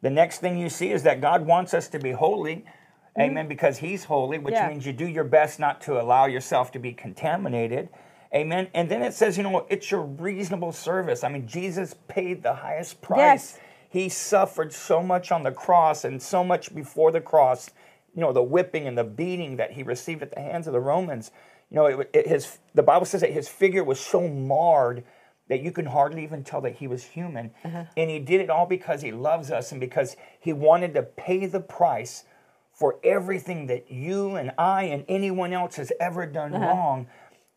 The 0.00 0.10
next 0.10 0.38
thing 0.38 0.58
you 0.58 0.68
see 0.68 0.90
is 0.92 1.02
that 1.04 1.20
God 1.20 1.44
wants 1.46 1.74
us 1.74 1.88
to 1.88 1.98
be 1.98 2.12
holy. 2.12 2.56
Mm-hmm. 2.56 3.20
Amen. 3.20 3.48
Because 3.48 3.78
He's 3.78 4.04
holy, 4.04 4.38
which 4.38 4.54
Yeah. 4.54 4.68
means 4.68 4.86
you 4.86 4.92
do 4.92 5.06
your 5.06 5.24
best 5.24 5.58
not 5.58 5.80
to 5.82 6.00
allow 6.00 6.26
yourself 6.26 6.70
to 6.72 6.78
be 6.78 6.92
contaminated. 6.92 7.88
Amen. 8.34 8.68
And 8.74 8.88
then 8.88 9.02
it 9.02 9.12
says, 9.12 9.36
you 9.36 9.42
know, 9.42 9.66
it's 9.68 9.90
your 9.90 10.02
reasonable 10.02 10.72
service. 10.72 11.22
I 11.22 11.28
mean, 11.28 11.46
Jesus 11.46 11.94
paid 12.08 12.42
the 12.42 12.54
highest 12.54 13.02
price. 13.02 13.18
Yes. 13.18 13.58
He 13.92 14.08
suffered 14.08 14.72
so 14.72 15.02
much 15.02 15.30
on 15.30 15.42
the 15.42 15.52
cross 15.52 16.02
and 16.02 16.22
so 16.22 16.42
much 16.42 16.74
before 16.74 17.12
the 17.12 17.20
cross. 17.20 17.70
You 18.14 18.22
know, 18.22 18.32
the 18.32 18.42
whipping 18.42 18.88
and 18.88 18.96
the 18.96 19.04
beating 19.04 19.56
that 19.56 19.72
he 19.72 19.82
received 19.82 20.22
at 20.22 20.34
the 20.34 20.40
hands 20.40 20.66
of 20.66 20.72
the 20.72 20.80
Romans. 20.80 21.30
You 21.70 21.76
know, 21.76 21.86
it, 21.86 22.10
it, 22.14 22.26
his 22.26 22.58
the 22.74 22.82
Bible 22.82 23.04
says 23.04 23.20
that 23.20 23.32
his 23.32 23.50
figure 23.50 23.84
was 23.84 24.00
so 24.00 24.26
marred 24.28 25.04
that 25.48 25.60
you 25.60 25.70
can 25.72 25.84
hardly 25.84 26.22
even 26.22 26.42
tell 26.42 26.62
that 26.62 26.76
he 26.76 26.86
was 26.86 27.04
human. 27.04 27.50
Uh-huh. 27.62 27.84
And 27.94 28.08
he 28.08 28.18
did 28.18 28.40
it 28.40 28.48
all 28.48 28.64
because 28.64 29.02
he 29.02 29.12
loves 29.12 29.50
us 29.50 29.72
and 29.72 29.80
because 29.80 30.16
he 30.40 30.54
wanted 30.54 30.94
to 30.94 31.02
pay 31.02 31.44
the 31.44 31.60
price 31.60 32.24
for 32.72 32.98
everything 33.04 33.66
that 33.66 33.90
you 33.90 34.36
and 34.36 34.52
I 34.56 34.84
and 34.84 35.04
anyone 35.06 35.52
else 35.52 35.76
has 35.76 35.92
ever 36.00 36.24
done 36.24 36.54
uh-huh. 36.54 36.64
wrong. 36.64 37.06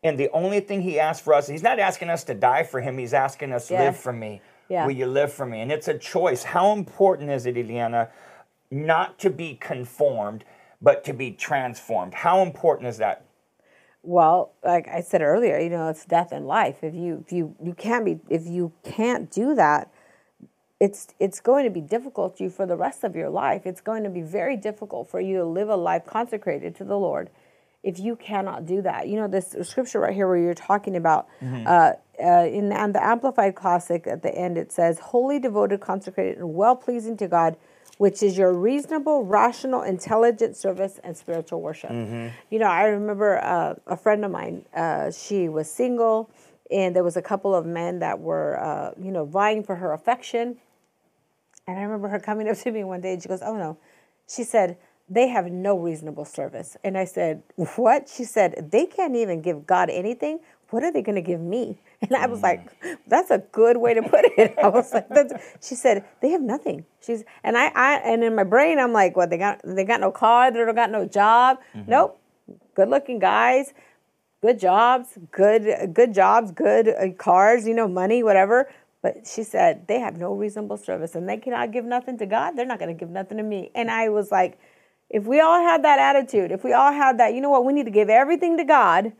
And 0.04 0.20
the 0.20 0.30
only 0.32 0.60
thing 0.60 0.82
he 0.82 1.00
asked 1.00 1.24
for 1.24 1.34
us, 1.34 1.48
he's 1.48 1.64
not 1.64 1.80
asking 1.80 2.10
us 2.10 2.26
to 2.26 2.34
die 2.34 2.64
for 2.64 2.82
him, 2.82 2.98
he's 2.98 3.14
asking 3.14 3.54
us, 3.54 3.70
to 3.70 3.76
live 3.76 3.96
for 3.96 4.12
me. 4.12 4.42
Yeah. 4.70 4.86
Will 4.86 4.94
you 4.94 5.06
live 5.06 5.32
for 5.32 5.46
me? 5.46 5.62
And 5.62 5.72
it's 5.72 5.88
a 5.88 5.98
choice. 5.98 6.44
How 6.44 6.74
important 6.74 7.30
is 7.30 7.46
it, 7.46 7.56
Eliana, 7.56 8.10
not 8.72 9.20
to 9.20 9.30
be 9.30 9.56
conformed, 9.56 10.44
but 10.82 11.04
to 11.04 11.14
be 11.14 11.32
transformed? 11.32 12.14
How 12.14 12.42
important 12.42 12.90
is 12.90 12.98
that? 12.98 13.26
Well, 14.02 14.54
like 14.64 14.88
I 14.88 15.02
said 15.02 15.22
earlier, 15.22 15.60
you 15.60 15.70
know, 15.70 15.88
it's 15.90 16.06
death 16.06 16.32
and 16.32 16.46
life. 16.46 16.84
If 16.84 16.94
you 16.94 17.24
if 17.26 17.32
you 17.32 17.56
you 17.64 17.74
can't 17.74 18.06
be 18.06 18.20
if 18.30 18.46
you 18.46 18.72
can't 18.84 19.32
do 19.32 19.56
that, 19.56 19.92
it's 20.80 21.08
it's 21.20 21.40
going 21.40 21.64
to 21.64 21.72
be 21.72 21.82
difficult 21.82 22.38
to 22.38 22.44
you 22.44 22.50
for 22.50 22.66
the 22.68 22.76
rest 22.76 23.04
of 23.04 23.16
your 23.16 23.30
life. 23.30 23.66
It's 23.66 23.82
going 23.82 24.04
to 24.04 24.10
be 24.10 24.22
very 24.22 24.58
difficult 24.58 25.10
for 25.10 25.20
you 25.20 25.38
to 25.38 25.46
live 25.46 25.70
a 25.70 25.76
life 25.76 26.06
consecrated 26.06 26.76
to 26.76 26.84
the 26.84 26.98
Lord 26.98 27.30
if 27.82 28.00
you 28.00 28.16
cannot 28.16 28.66
do 28.66 28.82
that. 28.82 29.08
You 29.08 29.18
know, 29.18 29.28
this 29.28 29.56
scripture 29.64 30.00
right 30.02 30.14
here 30.14 30.28
where 30.28 30.38
you're 30.38 30.54
talking 30.54 30.96
about 30.96 31.28
uh, 31.66 31.94
uh, 32.24 32.46
in 32.46 32.70
the, 32.70 32.90
the 32.94 33.04
Amplified 33.04 33.56
Classic 33.56 34.06
at 34.08 34.22
the 34.24 34.34
end, 34.34 34.58
it 34.58 34.72
says, 34.72 35.00
"Holy, 35.00 35.40
devoted, 35.40 35.82
consecrated, 35.82 36.38
and 36.38 36.54
well 36.54 36.76
pleasing 36.76 37.18
to 37.18 37.28
God." 37.28 37.58
Which 37.98 38.22
is 38.22 38.38
your 38.38 38.52
reasonable, 38.52 39.24
rational, 39.24 39.82
intelligent 39.82 40.58
service 40.58 41.00
and 41.02 41.16
spiritual 41.16 41.62
worship. 41.62 41.92
You 42.50 42.60
know, 42.60 42.66
I 42.66 42.88
remember 42.88 43.42
uh, 43.42 43.76
a 43.88 43.96
friend 43.96 44.26
of 44.26 44.32
mine. 44.32 44.66
Uh, 44.76 45.12
she 45.12 45.48
was 45.48 45.72
single, 45.72 46.30
and 46.70 46.94
there 46.94 47.06
was 47.06 47.16
a 47.16 47.22
couple 47.22 47.56
of 47.56 47.66
men 47.66 48.00
that 48.00 48.20
were, 48.20 48.60
uh, 48.60 48.92
you 49.02 49.12
know, 49.12 49.24
vying 49.24 49.64
for 49.64 49.76
her 49.76 49.94
affection. 49.94 50.58
And 51.68 51.80
I 51.80 51.84
remember 51.84 52.08
her 52.10 52.20
coming 52.20 52.50
up 52.50 52.58
to 52.60 52.72
me 52.72 52.84
one 52.84 53.02
day 53.02 53.14
and 53.14 53.22
she 53.22 53.30
goes, 53.30 53.42
Oh 53.42 53.56
no. 53.56 53.78
She 54.28 54.44
said, 54.44 54.78
They 55.10 55.28
have 55.30 55.52
no 55.52 55.78
reasonable 55.78 56.26
service. 56.26 56.78
And 56.84 56.98
I 56.98 57.06
said, 57.06 57.44
What? 57.76 58.10
She 58.10 58.24
said, 58.24 58.70
They 58.72 58.86
can't 58.86 59.16
even 59.16 59.42
give 59.42 59.66
God 59.66 59.90
anything. 59.90 60.40
What 60.76 60.84
are 60.84 60.92
they 60.92 61.02
going 61.02 61.16
to 61.16 61.22
give 61.22 61.40
me? 61.40 61.80
And 62.02 62.16
I 62.16 62.28
was 62.28 62.42
like, 62.42 62.62
That's 63.08 63.32
a 63.32 63.40
good 63.60 63.78
way 63.78 63.94
to 63.94 64.02
put 64.04 64.26
it. 64.38 64.56
I 64.64 64.68
was 64.68 64.94
like, 64.94 65.08
That's, 65.08 65.34
She 65.62 65.74
said, 65.74 66.04
They 66.22 66.30
have 66.30 66.42
nothing. 66.42 66.86
She's, 67.00 67.24
and 67.46 67.58
I, 67.58 67.68
I, 67.68 67.94
and 68.04 68.24
in 68.24 68.36
my 68.36 68.44
brain, 68.44 68.78
I'm 68.78 68.92
like, 68.92 69.16
What? 69.16 69.30
They 69.30 69.38
got, 69.38 69.62
they 69.64 69.86
got 69.86 70.02
no 70.02 70.12
car. 70.12 70.52
They 70.52 70.60
don't 70.60 70.76
got 70.76 70.92
no 70.92 71.06
job. 71.08 71.60
Nope. 71.88 72.20
Good 72.76 72.90
looking 72.90 73.20
guys 73.20 73.74
good 74.42 74.60
jobs, 74.60 75.18
good 75.32 75.64
good 75.96 76.14
jobs, 76.14 76.52
good 76.52 76.88
uh, 76.88 77.12
cars, 77.18 77.66
you 77.66 77.74
know, 77.74 77.88
money, 77.88 78.22
whatever. 78.22 78.70
But 79.02 79.26
she 79.26 79.44
said 79.44 79.88
they 79.88 80.00
have 80.00 80.18
no 80.18 80.34
reasonable 80.34 80.78
service 80.78 81.16
and 81.16 81.28
they 81.30 81.38
cannot 81.38 81.72
give 81.72 81.86
nothing 81.86 82.18
to 82.20 82.28
God. 82.28 82.56
They're 82.56 82.66
not 82.66 82.80
going 82.80 82.96
to 82.96 83.00
give 83.00 83.10
nothing 83.10 83.38
to 83.38 83.44
me. 83.44 83.72
And 83.76 83.90
I 83.90 84.10
was 84.10 84.32
like, 84.32 84.60
if 85.10 85.26
we 85.26 85.40
all 85.40 85.62
had 85.62 85.84
that 85.84 86.00
attitude, 86.00 86.52
if 86.52 86.64
we 86.64 86.74
all 86.74 86.92
had 86.92 87.20
that, 87.20 87.34
you 87.34 87.42
know 87.42 87.50
what, 87.50 87.66
we 87.66 87.74
need 87.74 87.86
to 87.86 87.92
give 87.92 88.10
everything 88.10 88.58
to 88.58 88.64
God 88.64 89.14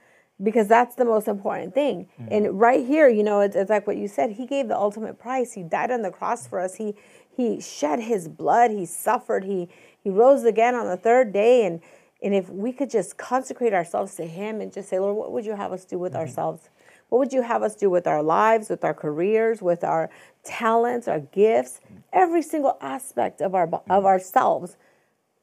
because 0.44 0.68
that's 0.68 0.96
the 0.96 1.06
most 1.06 1.28
important 1.28 1.74
thing. 1.74 2.08
Mm-hmm. 2.20 2.28
And 2.32 2.60
right 2.60 2.86
here, 2.86 3.08
you 3.08 3.24
know, 3.24 3.40
it's, 3.40 3.56
it's 3.56 3.70
like 3.70 3.88
what 3.88 3.98
you 3.98 4.08
said. 4.08 4.32
He 4.32 4.46
gave 4.46 4.68
the 4.68 4.78
ultimate 4.78 5.18
price. 5.18 5.54
He 5.54 5.64
died 5.64 5.92
on 5.92 6.02
the 6.02 6.12
cross 6.12 6.48
for 6.48 6.60
us. 6.60 6.76
He 6.76 6.96
he 7.30 7.60
shed 7.60 8.00
his 8.00 8.28
blood. 8.28 8.72
He 8.72 8.86
suffered. 8.86 9.44
He 9.44 9.70
he 10.04 10.10
rose 10.10 10.44
again 10.44 10.76
on 10.76 10.88
the 10.88 10.98
third 10.98 11.34
day. 11.34 11.66
And 11.66 11.82
and 12.22 12.34
if 12.34 12.50
we 12.50 12.72
could 12.72 12.90
just 12.90 13.18
consecrate 13.18 13.74
ourselves 13.74 14.16
to 14.16 14.26
Him 14.26 14.62
and 14.62 14.74
just 14.74 14.90
say, 14.90 15.00
Lord, 15.00 15.16
what 15.16 15.32
would 15.32 15.46
you 15.46 15.56
have 15.56 15.72
us 15.72 15.86
do 15.86 16.00
with 16.00 16.14
mm-hmm. 16.14 16.22
ourselves? 16.22 16.70
What 17.10 17.20
would 17.20 17.34
you 17.34 17.44
have 17.44 17.62
us 17.62 17.76
do 17.76 17.90
with 17.90 18.08
our 18.08 18.24
lives, 18.24 18.70
with 18.70 18.84
our 18.84 18.94
careers, 18.94 19.62
with 19.62 19.84
our 19.84 20.10
talents, 20.44 21.08
our 21.08 21.20
gifts, 21.20 21.82
mm-hmm. 21.86 22.00
every 22.12 22.42
single 22.42 22.78
aspect 22.82 23.42
of 23.42 23.54
our 23.54 23.70
of 23.90 24.06
ourselves 24.06 24.76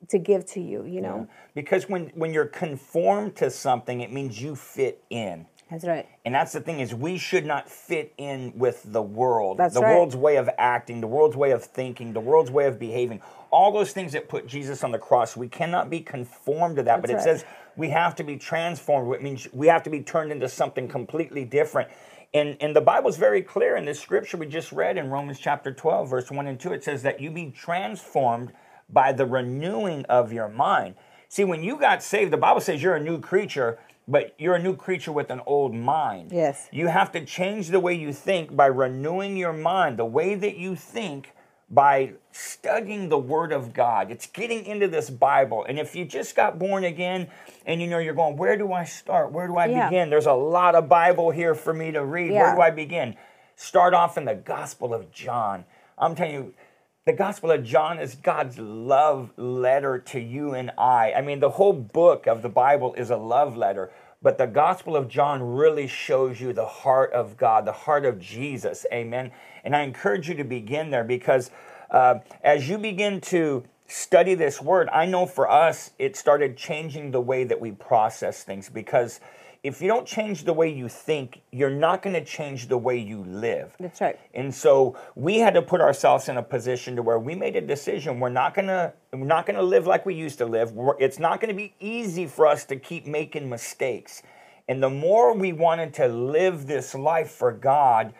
to 0.08 0.18
give 0.18 0.46
to 0.46 0.60
you? 0.60 0.84
You 0.84 1.00
know, 1.00 1.28
Because 1.54 1.88
when, 1.88 2.08
when 2.14 2.32
you're 2.32 2.46
conformed 2.46 3.36
to 3.36 3.50
something, 3.50 4.00
it 4.00 4.12
means 4.12 4.40
you 4.40 4.54
fit 4.54 5.02
in. 5.10 5.46
That's 5.70 5.84
right. 5.84 6.06
And 6.26 6.34
that's 6.34 6.52
the 6.52 6.60
thing 6.60 6.80
is 6.80 6.94
we 6.94 7.16
should 7.16 7.46
not 7.46 7.70
fit 7.70 8.12
in 8.18 8.52
with 8.56 8.82
the 8.84 9.00
world. 9.00 9.56
That's 9.56 9.72
the 9.72 9.80
right. 9.80 9.96
world's 9.96 10.14
way 10.14 10.36
of 10.36 10.50
acting, 10.58 11.00
the 11.00 11.06
world's 11.06 11.34
way 11.34 11.52
of 11.52 11.64
thinking, 11.64 12.12
the 12.12 12.20
world's 12.20 12.50
way 12.50 12.66
of 12.66 12.78
behaving. 12.78 13.22
All 13.50 13.72
those 13.72 13.92
things 13.92 14.12
that 14.12 14.28
put 14.28 14.46
Jesus 14.46 14.84
on 14.84 14.92
the 14.92 14.98
cross, 14.98 15.34
we 15.34 15.48
cannot 15.48 15.88
be 15.88 16.00
conformed 16.00 16.76
to 16.76 16.82
that. 16.82 17.00
but 17.00 17.08
it 17.08 17.14
right. 17.14 17.22
says 17.22 17.46
we 17.74 17.88
have 17.88 18.14
to 18.16 18.24
be 18.24 18.36
transformed, 18.36 19.08
which 19.08 19.22
means 19.22 19.48
we 19.52 19.66
have 19.68 19.82
to 19.84 19.90
be 19.90 20.02
turned 20.02 20.30
into 20.30 20.46
something 20.46 20.88
completely 20.88 21.46
different. 21.46 21.88
And, 22.34 22.56
and 22.60 22.76
the 22.76 22.80
Bible's 22.82 23.16
very 23.16 23.42
clear 23.42 23.76
in 23.76 23.86
this 23.86 23.98
scripture 24.00 24.36
we 24.36 24.46
just 24.46 24.72
read 24.72 24.98
in 24.98 25.08
Romans 25.08 25.38
chapter 25.38 25.72
12, 25.72 26.08
verse 26.08 26.30
1 26.30 26.46
and 26.46 26.60
2. 26.60 26.72
It 26.72 26.84
says 26.84 27.02
that 27.02 27.18
you 27.18 27.30
be 27.30 27.50
transformed 27.50 28.52
by 28.92 29.12
the 29.12 29.26
renewing 29.26 30.04
of 30.06 30.32
your 30.32 30.48
mind. 30.48 30.94
See, 31.28 31.44
when 31.44 31.62
you 31.62 31.78
got 31.78 32.02
saved, 32.02 32.32
the 32.32 32.36
Bible 32.36 32.60
says 32.60 32.82
you're 32.82 32.96
a 32.96 33.02
new 33.02 33.18
creature, 33.18 33.78
but 34.06 34.34
you're 34.38 34.54
a 34.56 34.62
new 34.62 34.76
creature 34.76 35.12
with 35.12 35.30
an 35.30 35.40
old 35.46 35.74
mind. 35.74 36.30
Yes. 36.32 36.68
You 36.70 36.88
have 36.88 37.10
to 37.12 37.24
change 37.24 37.68
the 37.68 37.80
way 37.80 37.94
you 37.94 38.12
think 38.12 38.54
by 38.54 38.66
renewing 38.66 39.36
your 39.36 39.54
mind, 39.54 39.98
the 39.98 40.04
way 40.04 40.34
that 40.34 40.56
you 40.56 40.76
think 40.76 41.32
by 41.70 42.12
studying 42.32 43.08
the 43.08 43.16
Word 43.16 43.50
of 43.50 43.72
God. 43.72 44.10
It's 44.10 44.26
getting 44.26 44.66
into 44.66 44.88
this 44.88 45.08
Bible. 45.08 45.64
And 45.66 45.78
if 45.78 45.96
you 45.96 46.04
just 46.04 46.36
got 46.36 46.58
born 46.58 46.84
again 46.84 47.28
and 47.64 47.80
you 47.80 47.86
know 47.86 47.96
you're 47.98 48.12
going, 48.12 48.36
where 48.36 48.58
do 48.58 48.74
I 48.74 48.84
start? 48.84 49.32
Where 49.32 49.46
do 49.46 49.56
I 49.56 49.66
Yeah. 49.66 49.88
begin? 49.88 50.10
There's 50.10 50.26
a 50.26 50.34
lot 50.34 50.74
of 50.74 50.86
Bible 50.86 51.30
here 51.30 51.54
for 51.54 51.72
me 51.72 51.92
to 51.92 52.04
read. 52.04 52.32
Where 52.32 52.54
do 52.54 52.60
I 52.60 52.70
begin? 52.70 53.16
Start 53.56 53.94
off 53.94 54.18
in 54.18 54.26
the 54.26 54.34
Gospel 54.34 54.92
of 54.92 55.10
John. 55.12 55.64
I'm 55.96 56.14
telling 56.14 56.34
you, 56.34 56.54
the 57.04 57.12
Gospel 57.12 57.50
of 57.50 57.64
John 57.64 57.98
is 57.98 58.14
God's 58.14 58.58
love 58.58 59.32
letter 59.36 59.98
to 59.98 60.20
you 60.20 60.54
and 60.54 60.70
I. 60.78 61.12
I 61.12 61.20
mean, 61.20 61.40
the 61.40 61.50
whole 61.50 61.72
book 61.72 62.28
of 62.28 62.42
the 62.42 62.48
Bible 62.48 62.94
is 62.94 63.10
a 63.10 63.16
love 63.16 63.56
letter, 63.56 63.90
but 64.22 64.38
the 64.38 64.46
Gospel 64.46 64.94
of 64.94 65.08
John 65.08 65.42
really 65.42 65.88
shows 65.88 66.40
you 66.40 66.52
the 66.52 66.64
heart 66.64 67.12
of 67.12 67.36
God, 67.36 67.64
the 67.64 67.72
heart 67.72 68.04
of 68.04 68.20
Jesus. 68.20 68.86
Amen. 68.92 69.32
And 69.64 69.74
I 69.74 69.82
encourage 69.82 70.28
you 70.28 70.36
to 70.36 70.44
begin 70.44 70.90
there 70.90 71.02
because 71.02 71.50
uh, 71.90 72.20
as 72.44 72.68
you 72.68 72.78
begin 72.78 73.20
to 73.22 73.64
study 73.88 74.36
this 74.36 74.62
word, 74.62 74.88
I 74.92 75.06
know 75.06 75.26
for 75.26 75.50
us, 75.50 75.90
it 75.98 76.16
started 76.16 76.56
changing 76.56 77.10
the 77.10 77.20
way 77.20 77.42
that 77.42 77.60
we 77.60 77.72
process 77.72 78.44
things 78.44 78.68
because 78.68 79.18
if 79.62 79.80
you 79.80 79.86
don't 79.86 80.06
change 80.06 80.44
the 80.44 80.52
way 80.52 80.72
you 80.72 80.88
think, 80.88 81.40
you're 81.52 81.70
not 81.70 82.02
going 82.02 82.14
to 82.14 82.24
change 82.24 82.66
the 82.66 82.76
way 82.76 82.98
you 82.98 83.22
live. 83.22 83.76
That's 83.78 84.00
right. 84.00 84.18
And 84.34 84.52
so 84.52 84.98
we 85.14 85.38
had 85.38 85.54
to 85.54 85.62
put 85.62 85.80
ourselves 85.80 86.28
in 86.28 86.36
a 86.36 86.42
position 86.42 86.96
to 86.96 87.02
where 87.02 87.18
we 87.18 87.36
made 87.36 87.54
a 87.54 87.60
decision. 87.60 88.18
We're 88.18 88.28
not 88.28 88.54
gonna 88.54 88.92
we're 89.12 89.24
not 89.24 89.46
gonna 89.46 89.62
live 89.62 89.86
like 89.86 90.04
we 90.04 90.14
used 90.14 90.38
to 90.38 90.46
live. 90.46 90.72
We're, 90.72 90.98
it's 90.98 91.20
not 91.20 91.40
gonna 91.40 91.54
be 91.54 91.74
easy 91.78 92.26
for 92.26 92.46
us 92.46 92.64
to 92.66 92.76
keep 92.76 93.06
making 93.06 93.48
mistakes. 93.48 94.22
And 94.68 94.82
the 94.82 94.90
more 94.90 95.34
we 95.34 95.52
wanted 95.52 95.94
to 95.94 96.08
live 96.08 96.66
this 96.66 96.94
life 96.94 97.30
for 97.30 97.52
God, 97.52 98.14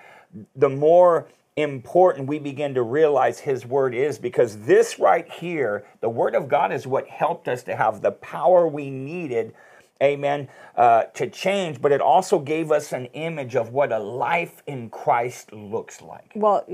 the 0.55 0.69
more 0.69 1.29
important 1.57 2.29
we 2.29 2.39
begin 2.39 2.75
to 2.75 2.83
realize 2.83 3.41
His 3.41 3.67
Word 3.67 3.95
is 3.95 4.19
because 4.19 4.59
this 4.59 4.99
right 4.99 5.29
here, 5.29 5.85
the 6.01 6.09
Word 6.09 6.35
of 6.35 6.49
God, 6.49 6.73
is 6.73 6.87
what 6.87 7.09
helped 7.09 7.49
us 7.49 7.63
to 7.65 7.77
have 7.77 8.01
the 8.01 8.13
power 8.13 8.67
we 8.67 8.91
needed 8.91 9.55
amen, 10.03 10.49
uh, 10.77 11.05
to 11.15 11.29
change, 11.31 11.81
but 11.81 11.93
it 11.93 12.01
also 12.01 12.39
gave 12.39 12.73
us 12.73 12.93
an 12.93 13.07
image 13.07 13.55
of 13.55 13.71
what 13.71 13.93
a 13.93 13.99
life 13.99 14.63
in 14.67 14.91
Christ 14.91 15.53
looks 15.53 16.03
like. 16.03 16.33
Well, 16.35 16.65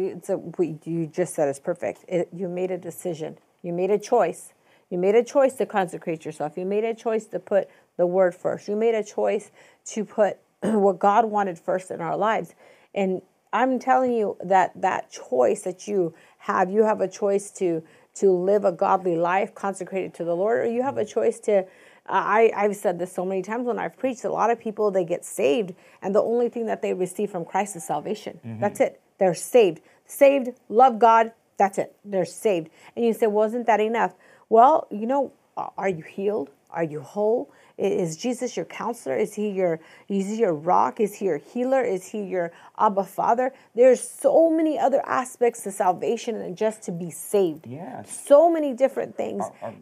we, 0.57 0.79
you 0.85 1.07
just 1.07 1.35
said 1.35 1.49
it's 1.49 1.59
perfect. 1.59 2.05
It, 2.09 2.29
you 2.35 2.49
made 2.49 2.71
a 2.71 2.79
decision. 2.79 3.39
You 3.63 3.73
made 3.73 3.91
a 3.91 3.99
choice. 3.99 4.55
You 4.91 4.99
made 4.99 5.15
a 5.15 5.23
choice 5.23 5.55
to 5.55 5.67
consecrate 5.67 6.25
yourself. 6.25 6.57
You 6.57 6.65
made 6.65 6.85
a 6.85 6.95
choice 6.95 7.27
to 7.27 7.39
put 7.39 7.69
the 7.97 8.07
word 8.07 8.35
first. 8.35 8.69
You 8.69 8.77
made 8.77 8.95
a 8.95 9.05
choice 9.05 9.51
to 9.87 10.05
put 10.05 10.39
what 10.63 10.99
God 10.99 11.27
wanted 11.27 11.59
first 11.59 11.91
in 11.91 12.01
our 12.01 12.17
lives. 12.17 12.55
And 12.95 13.21
I'm 13.53 13.79
telling 13.79 14.13
you 14.13 14.37
that 14.45 14.81
that 14.81 15.11
choice 15.11 15.63
that 15.63 15.87
you 15.89 16.15
have, 16.39 16.71
you 16.71 16.85
have 16.85 17.01
a 17.01 17.09
choice 17.09 17.51
to 17.53 17.83
to 18.15 18.33
live 18.33 18.65
a 18.65 18.73
godly 18.73 19.15
life 19.15 19.55
consecrated 19.55 20.13
to 20.13 20.25
the 20.25 20.35
Lord, 20.35 20.67
or 20.67 20.69
you 20.69 20.83
have 20.83 20.99
a 20.99 21.05
choice 21.05 21.39
to 21.41 21.65
I, 22.09 22.51
I've 22.57 22.77
said 22.77 22.99
this 22.99 23.13
so 23.13 23.25
many 23.25 23.43
times 23.43 23.67
when 23.67 23.79
I've 23.79 23.97
preached. 23.97 24.25
A 24.25 24.31
lot 24.31 24.51
of 24.51 24.59
people 24.59 24.91
they 24.91 25.05
get 25.05 25.25
saved, 25.25 25.75
and 26.03 26.15
the 26.15 26.23
only 26.23 26.49
thing 26.49 26.67
that 26.67 26.83
they 26.83 26.95
receive 26.95 27.31
from 27.31 27.45
Christ 27.45 27.77
is 27.77 27.85
salvation. 27.85 28.41
Mm-hmm. 28.45 28.61
That's 28.61 28.81
it. 28.81 29.01
They're 29.19 29.35
saved. 29.35 29.81
Saved, 30.07 30.51
love 30.69 30.99
God. 30.99 31.33
That's 31.59 31.79
it. 31.79 31.95
They're 32.05 32.25
saved. 32.25 32.71
And 32.97 33.05
you 33.05 33.13
say, 33.13 33.27
wasn't 33.27 33.67
that 33.67 33.81
enough? 33.81 34.15
Well, 34.49 34.87
you 34.91 35.07
know, 35.07 35.33
are 35.57 35.89
you 35.89 36.03
healed? 36.03 36.51
Are 36.71 36.85
you 36.85 37.01
whole? 37.01 37.51
Is 37.79 38.17
Jesus 38.17 38.57
your 38.57 38.67
counselor? 38.67 39.17
Is 39.17 39.35
he 39.35 39.51
your 39.51 39.81
is 40.09 40.27
he 40.27 40.37
your 40.37 40.53
rock? 40.53 41.01
Is 41.01 41.15
he 41.15 41.27
your 41.27 41.39
healer? 41.39 41.83
Is 41.83 42.07
he 42.07 42.25
your 42.25 42.53
Abba 42.79 43.05
Father? 43.05 43.53
There's 43.75 44.01
so 44.07 44.51
many 44.51 44.79
other 44.79 45.01
aspects 45.07 45.63
to 45.63 45.71
salvation 45.71 46.39
than 46.39 46.57
just 46.57 46.83
to 46.83 46.93
be 46.93 47.11
saved. 47.11 47.67
Yes. 47.67 48.25
So 48.27 48.51
many 48.51 48.75
different 48.75 49.17
things. 49.17 49.45
Are, 49.63 49.69
are 49.69 49.75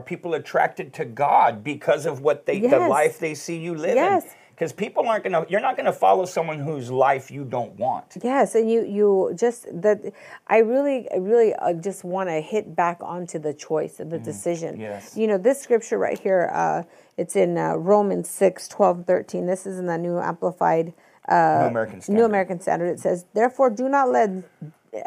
people 0.00 0.34
attracted 0.34 0.92
to 0.94 1.04
God 1.04 1.62
because 1.62 2.06
of 2.06 2.20
what 2.20 2.46
they, 2.46 2.60
the 2.60 2.78
life 2.78 3.18
they 3.18 3.34
see 3.34 3.58
you 3.58 3.74
living? 3.74 3.96
Yes. 3.96 4.26
Because 4.50 4.72
people 4.72 5.06
aren't 5.06 5.22
gonna, 5.22 5.44
you're 5.50 5.60
not 5.60 5.76
gonna 5.76 5.92
follow 5.92 6.24
someone 6.24 6.58
whose 6.58 6.90
life 6.90 7.30
you 7.30 7.44
don't 7.44 7.78
want. 7.78 8.16
Yes, 8.24 8.54
and 8.54 8.70
you 8.70 8.84
you 8.86 9.34
just 9.36 9.66
that 9.82 10.00
I 10.46 10.58
really 10.58 11.06
really 11.14 11.52
uh, 11.52 11.74
just 11.74 12.04
want 12.04 12.30
to 12.30 12.40
hit 12.40 12.74
back 12.74 12.96
onto 13.02 13.38
the 13.38 13.52
choice 13.52 14.00
and 14.00 14.10
the 14.10 14.18
decision. 14.18 14.80
yes. 14.80 15.14
You 15.14 15.26
know, 15.26 15.36
this 15.36 15.60
scripture 15.60 15.98
right 15.98 16.18
here 16.18 16.50
uh 16.54 16.84
it's 17.18 17.34
in 17.34 17.56
uh, 17.56 17.74
Romans 17.76 18.28
6, 18.28 18.68
12, 18.68 19.06
13. 19.06 19.46
This 19.46 19.66
is 19.66 19.78
in 19.78 19.86
the 19.86 19.96
New 19.96 20.18
Amplified 20.18 20.92
uh, 21.28 21.60
New 21.62 21.68
American 21.68 22.00
Standard. 22.00 22.20
New 22.20 22.24
American 22.26 22.60
Standard. 22.60 22.86
It 22.86 23.00
says, 23.00 23.26
"Therefore 23.34 23.68
do 23.68 23.90
not 23.90 24.10
let 24.10 24.30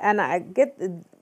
and 0.01 0.21
I 0.21 0.39
get 0.39 0.79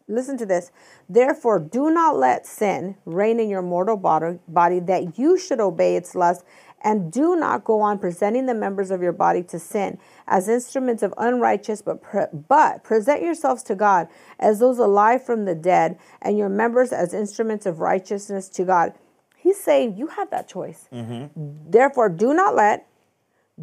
listen 0.07 0.37
to 0.37 0.45
this. 0.45 0.71
Therefore 1.09 1.59
do 1.59 1.89
not 1.89 2.17
let 2.17 2.45
sin 2.45 2.95
reign 3.05 3.39
in 3.39 3.49
your 3.49 3.61
mortal 3.61 3.97
body, 3.97 4.79
that 4.79 5.17
you 5.17 5.37
should 5.37 5.59
obey 5.59 5.95
its 5.95 6.15
lust 6.15 6.43
and 6.81 7.11
do 7.11 7.35
not 7.35 7.63
go 7.63 7.81
on 7.81 7.97
presenting 7.97 8.45
the 8.45 8.53
members 8.53 8.91
of 8.91 9.01
your 9.01 9.11
body 9.11 9.41
to 9.43 9.59
sin 9.59 9.97
as 10.27 10.47
instruments 10.47 11.01
of 11.01 11.13
unrighteous 11.17 11.81
but 11.81 12.01
pre- 12.01 12.25
but 12.47 12.83
present 12.83 13.21
yourselves 13.21 13.63
to 13.63 13.75
God 13.75 14.07
as 14.39 14.59
those 14.59 14.77
alive 14.77 15.25
from 15.25 15.45
the 15.45 15.55
dead 15.55 15.97
and 16.21 16.37
your 16.37 16.49
members 16.49 16.91
as 16.91 17.13
instruments 17.13 17.65
of 17.65 17.79
righteousness 17.79 18.47
to 18.49 18.63
God. 18.63 18.93
He's 19.35 19.59
saying 19.59 19.97
you 19.97 20.07
have 20.07 20.29
that 20.29 20.47
choice. 20.47 20.87
Mm-hmm. 20.93 21.69
Therefore 21.69 22.09
do 22.09 22.33
not 22.33 22.55
let 22.55 22.87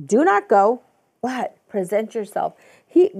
do 0.06 0.24
not 0.24 0.48
go 0.48 0.82
but 1.22 1.56
present 1.68 2.14
yourself. 2.14 2.54
He 2.86 3.10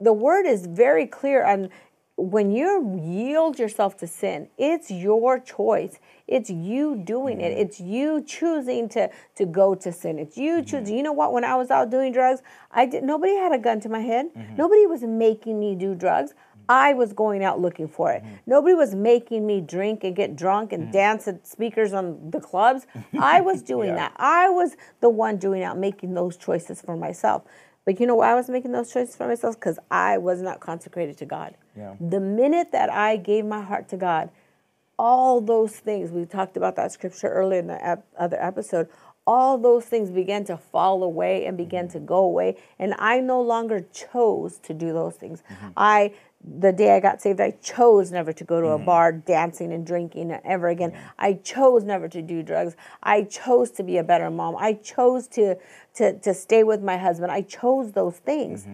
the 0.00 0.12
word 0.12 0.46
is 0.46 0.66
very 0.66 1.06
clear 1.06 1.44
and 1.44 1.68
when 2.16 2.50
you 2.52 3.00
yield 3.02 3.58
yourself 3.58 3.96
to 3.98 4.06
sin, 4.06 4.48
it's 4.58 4.90
your 4.90 5.38
choice. 5.38 5.98
It's 6.28 6.50
you 6.50 6.96
doing 6.96 7.40
it. 7.40 7.52
Mm-hmm. 7.52 7.60
It's 7.60 7.80
you 7.80 8.22
choosing 8.22 8.88
to 8.90 9.10
to 9.36 9.46
go 9.46 9.74
to 9.74 9.92
sin. 9.92 10.18
It's 10.18 10.36
you 10.36 10.56
mm-hmm. 10.56 10.66
choosing. 10.66 10.96
You 10.96 11.02
know 11.02 11.12
what? 11.12 11.32
When 11.32 11.44
I 11.44 11.56
was 11.56 11.70
out 11.70 11.90
doing 11.90 12.12
drugs, 12.12 12.42
I 12.70 12.86
did. 12.86 13.02
Nobody 13.02 13.34
had 13.34 13.52
a 13.52 13.58
gun 13.58 13.80
to 13.80 13.88
my 13.88 14.00
head. 14.00 14.26
Mm-hmm. 14.36 14.56
Nobody 14.56 14.86
was 14.86 15.02
making 15.02 15.58
me 15.58 15.74
do 15.74 15.94
drugs. 15.94 16.34
I 16.68 16.92
was 16.94 17.12
going 17.12 17.42
out 17.42 17.60
looking 17.60 17.88
for 17.88 18.12
it. 18.12 18.22
Nobody 18.46 18.74
was 18.74 18.94
making 18.94 19.44
me 19.46 19.60
drink 19.60 20.04
and 20.04 20.14
get 20.14 20.36
drunk 20.36 20.72
and 20.72 20.92
dance 20.92 21.26
at 21.26 21.46
speakers 21.46 21.92
on 21.92 22.30
the 22.30 22.40
clubs. 22.40 22.86
I 23.18 23.40
was 23.40 23.62
doing 23.72 23.88
Yeah. 23.88 23.96
that. 23.96 24.12
I 24.16 24.48
was 24.48 24.76
the 25.00 25.10
one 25.10 25.38
doing 25.38 25.62
out 25.64 25.76
making 25.76 26.14
those 26.14 26.36
choices 26.36 26.80
for 26.80 26.96
myself. 26.96 27.42
But 27.84 27.98
you 27.98 28.06
know 28.06 28.14
why 28.14 28.30
I 28.30 28.34
was 28.36 28.48
making 28.48 28.72
those 28.72 28.92
choices 28.92 29.16
for 29.16 29.26
myself? 29.26 29.56
Because 29.58 29.78
I 29.90 30.18
was 30.18 30.40
not 30.40 30.60
consecrated 30.60 31.18
to 31.18 31.26
God. 31.26 31.56
Yeah. 31.76 31.94
The 32.00 32.20
minute 32.20 32.72
that 32.72 32.90
I 32.90 33.16
gave 33.16 33.44
my 33.44 33.62
heart 33.62 33.88
to 33.90 33.96
God, 33.96 34.30
all 34.98 35.40
those 35.40 35.72
things, 35.72 36.10
we 36.10 36.24
talked 36.24 36.56
about 36.56 36.76
that 36.76 36.92
scripture 36.92 37.28
earlier 37.28 37.60
in 37.60 37.66
the 37.66 37.84
ep- 37.84 38.06
other 38.18 38.40
episode, 38.40 38.88
all 39.26 39.56
those 39.56 39.84
things 39.84 40.10
began 40.10 40.44
to 40.44 40.56
fall 40.56 41.02
away 41.02 41.46
and 41.46 41.56
began 41.56 41.84
mm-hmm. 41.84 41.98
to 41.98 42.00
go 42.00 42.18
away. 42.18 42.56
And 42.78 42.94
I 42.98 43.20
no 43.20 43.40
longer 43.40 43.86
chose 43.92 44.58
to 44.58 44.74
do 44.74 44.92
those 44.92 45.14
things. 45.14 45.42
Mm-hmm. 45.48 45.68
I, 45.76 46.14
the 46.44 46.72
day 46.72 46.96
I 46.96 47.00
got 47.00 47.22
saved, 47.22 47.40
I 47.40 47.52
chose 47.62 48.10
never 48.10 48.32
to 48.32 48.44
go 48.44 48.60
to 48.60 48.68
a 48.68 48.76
mm-hmm. 48.76 48.84
bar 48.84 49.12
dancing 49.12 49.72
and 49.72 49.86
drinking 49.86 50.32
ever 50.44 50.68
again. 50.68 50.98
I 51.18 51.34
chose 51.34 51.84
never 51.84 52.08
to 52.08 52.20
do 52.20 52.42
drugs. 52.42 52.74
I 53.02 53.22
chose 53.22 53.70
to 53.72 53.84
be 53.84 53.96
a 53.98 54.04
better 54.04 54.30
mom. 54.30 54.56
I 54.58 54.74
chose 54.74 55.28
to, 55.28 55.56
to, 55.94 56.18
to 56.18 56.34
stay 56.34 56.64
with 56.64 56.82
my 56.82 56.96
husband. 56.96 57.30
I 57.30 57.42
chose 57.42 57.92
those 57.92 58.16
things. 58.16 58.66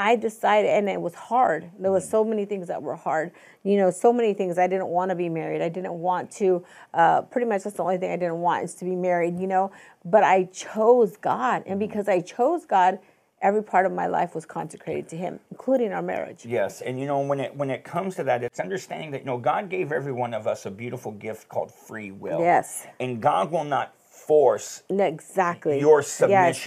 I 0.00 0.16
decided, 0.16 0.70
and 0.70 0.88
it 0.88 0.98
was 0.98 1.14
hard. 1.14 1.70
There 1.78 1.92
was 1.92 2.08
so 2.08 2.24
many 2.24 2.46
things 2.46 2.68
that 2.68 2.82
were 2.82 2.96
hard. 2.96 3.32
You 3.64 3.76
know, 3.76 3.90
so 3.90 4.14
many 4.14 4.32
things. 4.32 4.56
I 4.58 4.66
didn't 4.66 4.86
want 4.86 5.10
to 5.10 5.14
be 5.14 5.28
married. 5.28 5.60
I 5.60 5.68
didn't 5.68 5.92
want 5.92 6.30
to. 6.32 6.64
Uh, 6.94 7.20
pretty 7.20 7.46
much, 7.46 7.64
that's 7.64 7.76
the 7.76 7.82
only 7.82 7.98
thing 7.98 8.10
I 8.10 8.16
didn't 8.16 8.40
want 8.40 8.64
is 8.64 8.74
to 8.76 8.86
be 8.86 8.96
married. 8.96 9.38
You 9.38 9.46
know, 9.46 9.70
but 10.06 10.24
I 10.24 10.44
chose 10.44 11.18
God, 11.18 11.64
and 11.66 11.78
because 11.78 12.08
I 12.08 12.22
chose 12.22 12.64
God, 12.64 12.98
every 13.42 13.62
part 13.62 13.84
of 13.84 13.92
my 13.92 14.06
life 14.06 14.34
was 14.34 14.46
consecrated 14.46 15.06
to 15.10 15.18
Him, 15.18 15.38
including 15.50 15.92
our 15.92 16.00
marriage. 16.00 16.46
Yes, 16.46 16.80
and 16.80 16.98
you 16.98 17.04
know 17.04 17.20
when 17.20 17.38
it 17.38 17.54
when 17.54 17.68
it 17.68 17.84
comes 17.84 18.16
to 18.16 18.24
that, 18.24 18.42
it's 18.42 18.58
understanding 18.58 19.10
that 19.10 19.18
you 19.18 19.26
know 19.26 19.36
God 19.36 19.68
gave 19.68 19.92
every 19.92 20.12
one 20.12 20.32
of 20.32 20.46
us 20.46 20.64
a 20.64 20.70
beautiful 20.70 21.12
gift 21.12 21.50
called 21.50 21.70
free 21.74 22.10
will. 22.10 22.40
Yes. 22.40 22.86
and 22.98 23.20
God 23.20 23.52
will 23.52 23.64
not 23.64 23.94
force 24.08 24.82
Exactly. 24.88 25.78
your 25.78 25.98
Yes. 26.00 26.66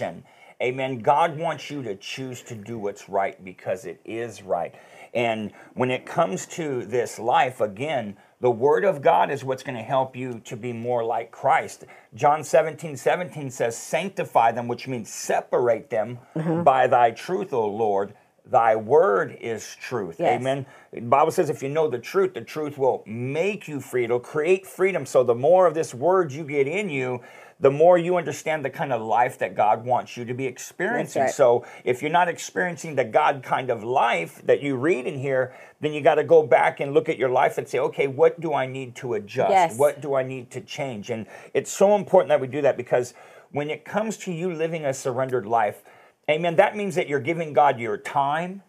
Amen. 0.62 0.98
God 1.00 1.36
wants 1.38 1.70
you 1.70 1.82
to 1.82 1.94
choose 1.96 2.42
to 2.42 2.54
do 2.54 2.78
what's 2.78 3.08
right 3.08 3.42
because 3.44 3.84
it 3.84 4.00
is 4.04 4.42
right. 4.42 4.74
And 5.12 5.52
when 5.74 5.90
it 5.90 6.06
comes 6.06 6.46
to 6.46 6.84
this 6.86 7.18
life, 7.18 7.60
again, 7.60 8.16
the 8.40 8.50
Word 8.50 8.84
of 8.84 9.00
God 9.00 9.30
is 9.30 9.44
what's 9.44 9.62
going 9.62 9.76
to 9.76 9.82
help 9.82 10.16
you 10.16 10.40
to 10.44 10.56
be 10.56 10.72
more 10.72 11.04
like 11.04 11.30
Christ. 11.30 11.84
John 12.14 12.42
17, 12.44 12.96
17 12.96 13.50
says, 13.50 13.76
Sanctify 13.76 14.52
them, 14.52 14.68
which 14.68 14.86
means 14.88 15.08
separate 15.10 15.90
them 15.90 16.18
Mm-hmm. 16.36 16.62
by 16.62 16.86
thy 16.88 17.10
truth, 17.12 17.52
O 17.52 17.66
Lord. 17.68 18.14
Thy 18.46 18.76
word 18.76 19.38
is 19.40 19.74
truth. 19.80 20.16
Yes. 20.18 20.38
Amen. 20.40 20.66
The 20.92 21.00
Bible 21.00 21.30
says 21.32 21.48
if 21.48 21.62
you 21.62 21.70
know 21.70 21.88
the 21.88 21.98
truth, 21.98 22.34
the 22.34 22.42
truth 22.42 22.76
will 22.76 23.02
make 23.06 23.66
you 23.68 23.80
free. 23.80 24.04
It'll 24.04 24.20
create 24.20 24.66
freedom. 24.66 25.06
So 25.06 25.24
the 25.24 25.34
more 25.34 25.66
of 25.66 25.72
this 25.72 25.94
word 25.94 26.30
you 26.30 26.44
get 26.44 26.66
in 26.68 26.90
you, 26.90 27.22
the 27.64 27.70
more 27.70 27.96
you 27.96 28.18
understand 28.18 28.62
the 28.62 28.68
kind 28.68 28.92
of 28.92 29.00
life 29.00 29.38
that 29.38 29.54
God 29.54 29.86
wants 29.86 30.18
you 30.18 30.26
to 30.26 30.34
be 30.34 30.44
experiencing. 30.44 31.22
right. 31.22 31.30
So 31.30 31.64
if 31.82 32.02
you're 32.02 32.10
not 32.10 32.28
experiencing 32.28 32.94
the 32.94 33.04
God 33.04 33.42
kind 33.42 33.70
of 33.70 33.82
life 33.82 34.42
that 34.44 34.62
you 34.62 34.76
read 34.76 35.06
in 35.06 35.18
here, 35.18 35.54
then 35.80 35.94
you 35.94 36.02
got 36.02 36.16
to 36.16 36.24
go 36.24 36.42
back 36.42 36.80
and 36.80 36.92
look 36.92 37.08
at 37.08 37.16
your 37.16 37.30
life 37.30 37.56
and 37.56 37.66
say, 37.66 37.78
okay, 37.78 38.06
what 38.06 38.38
do 38.38 38.52
I 38.52 38.66
need 38.66 38.94
to 38.96 39.14
adjust? 39.14 39.50
Yes. 39.50 39.78
What 39.78 40.02
do 40.02 40.14
I 40.14 40.22
need 40.22 40.50
to 40.50 40.60
change? 40.60 41.08
And 41.08 41.24
it's 41.54 41.72
so 41.72 41.96
important 41.96 42.28
that 42.28 42.40
we 42.42 42.48
do 42.48 42.60
that 42.60 42.76
because 42.76 43.14
when 43.50 43.70
it 43.70 43.86
comes 43.86 44.18
to 44.18 44.30
you 44.30 44.52
living 44.52 44.84
a 44.84 44.92
surrendered 44.92 45.46
life, 45.46 45.82
amen, 46.28 46.56
that 46.56 46.76
means 46.76 46.94
that 46.96 47.08
you're 47.08 47.18
giving 47.18 47.54
God 47.54 47.80
your 47.80 47.96
time. 47.96 48.62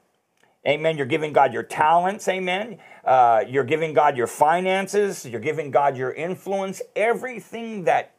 Amen. 0.65 0.95
You're 0.95 1.05
giving 1.05 1.33
God 1.33 1.51
your 1.51 1.63
talents. 1.63 2.29
Amen. 2.29 2.79
Uh, 3.03 3.43
you're 3.45 3.65
giving 3.65 3.93
God 3.93 4.15
your 4.15 4.27
finances. 4.27 5.25
You're 5.25 5.41
giving 5.41 5.69
God 5.69 5.97
your 5.97 6.13
influence. 6.13 6.81
Everything 6.95 7.83
that 7.83 8.14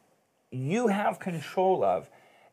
you 0.51 0.87
have 0.87 1.19
control 1.19 1.83
of. 1.83 2.09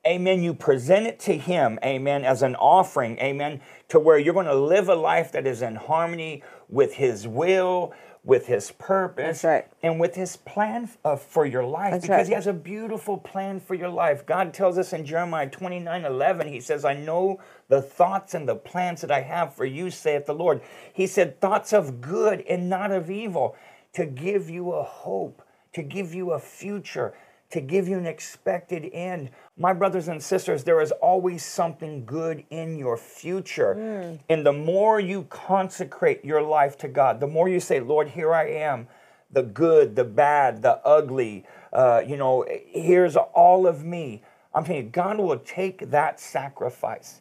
Amen. 0.07 0.43
You 0.43 0.53
present 0.53 1.07
it 1.07 1.19
to 1.21 1.37
Him. 1.37 1.79
Amen. 1.83 2.25
As 2.25 2.43
an 2.43 2.57
offering. 2.57 3.19
Amen. 3.19 3.61
To 3.89 3.99
where 3.99 4.19
you're 4.19 4.35
going 4.35 4.47
to 4.47 4.55
live 4.55 4.89
a 4.89 4.95
life 4.95 5.33
that 5.33 5.47
is 5.47 5.63
in 5.63 5.77
harmony 5.77 6.43
with 6.69 6.95
His 6.95 7.27
will, 7.27 7.95
with 8.23 8.47
His 8.47 8.71
purpose, 8.73 9.43
That's 9.43 9.45
right. 9.45 9.67
and 9.83 9.99
with 9.99 10.15
His 10.15 10.37
plan 10.37 10.91
uh, 11.07 11.17
for 11.17 11.47
your 11.47 11.65
life. 11.65 11.93
That's 11.93 12.05
because 12.05 12.19
right. 12.19 12.27
He 12.27 12.35
has 12.35 12.47
a 12.47 12.53
beautiful 12.53 13.17
plan 13.17 13.61
for 13.61 13.75
your 13.75 13.89
life. 13.89 14.27
God 14.27 14.53
tells 14.53 14.77
us 14.77 14.93
in 14.93 15.07
Jeremiah 15.07 15.49
29 15.49 16.05
11, 16.05 16.49
He 16.49 16.61
says, 16.61 16.85
I 16.85 16.95
know 16.95 17.41
the 17.69 17.81
thoughts 17.81 18.35
and 18.35 18.47
the 18.47 18.57
plans 18.57 19.01
that 19.01 19.11
I 19.11 19.21
have 19.23 19.55
for 19.55 19.65
you, 19.65 19.91
saith 19.91 20.27
the 20.27 20.35
Lord. 20.35 20.61
He 20.93 21.07
said, 21.07 21.41
thoughts 21.41 21.73
of 21.73 22.03
good 22.03 22.43
and 22.43 22.69
not 22.69 22.91
of 22.93 23.11
evil, 23.11 23.57
to 23.95 24.05
give 24.05 24.51
you 24.51 24.73
a 24.73 24.83
hope, 24.83 25.43
to 25.73 25.83
give 25.83 26.15
you 26.15 26.33
a 26.33 26.39
future, 26.39 27.15
to 27.51 27.61
give 27.61 27.87
you 27.87 27.99
an 27.99 28.07
expected 28.07 28.91
end. 28.93 29.31
My 29.57 29.73
brothers 29.73 30.09
and 30.09 30.23
sisters, 30.23 30.65
there 30.65 30.81
is 30.81 30.91
always 30.93 31.45
something 31.45 32.05
good 32.05 32.45
in 32.51 32.77
your 32.77 32.97
future. 32.97 34.19
And 34.29 34.45
the 34.45 34.53
more 34.53 34.99
you 34.99 35.25
consecrate 35.25 36.25
your 36.25 36.43
life 36.43 36.77
to 36.79 36.89
God, 36.89 37.21
the 37.21 37.27
more 37.27 37.49
you 37.49 37.61
say, 37.61 37.81
Lord, 37.81 38.09
here 38.09 38.35
I 38.35 38.49
am 38.49 38.89
the 39.31 39.43
good, 39.43 39.97
the 39.97 40.05
bad, 40.05 40.63
the 40.63 40.79
ugly. 40.87 41.45
Uh, 41.73 42.03
you 42.07 42.17
know, 42.17 42.45
here's 42.49 43.17
all 43.17 43.67
of 43.67 43.85
me. 43.85 44.23
I'm 44.55 44.65
telling 44.65 44.85
you, 44.85 44.91
God 44.91 45.19
will 45.19 45.39
take 45.39 45.91
that 45.91 46.21
sacrifice 46.21 47.21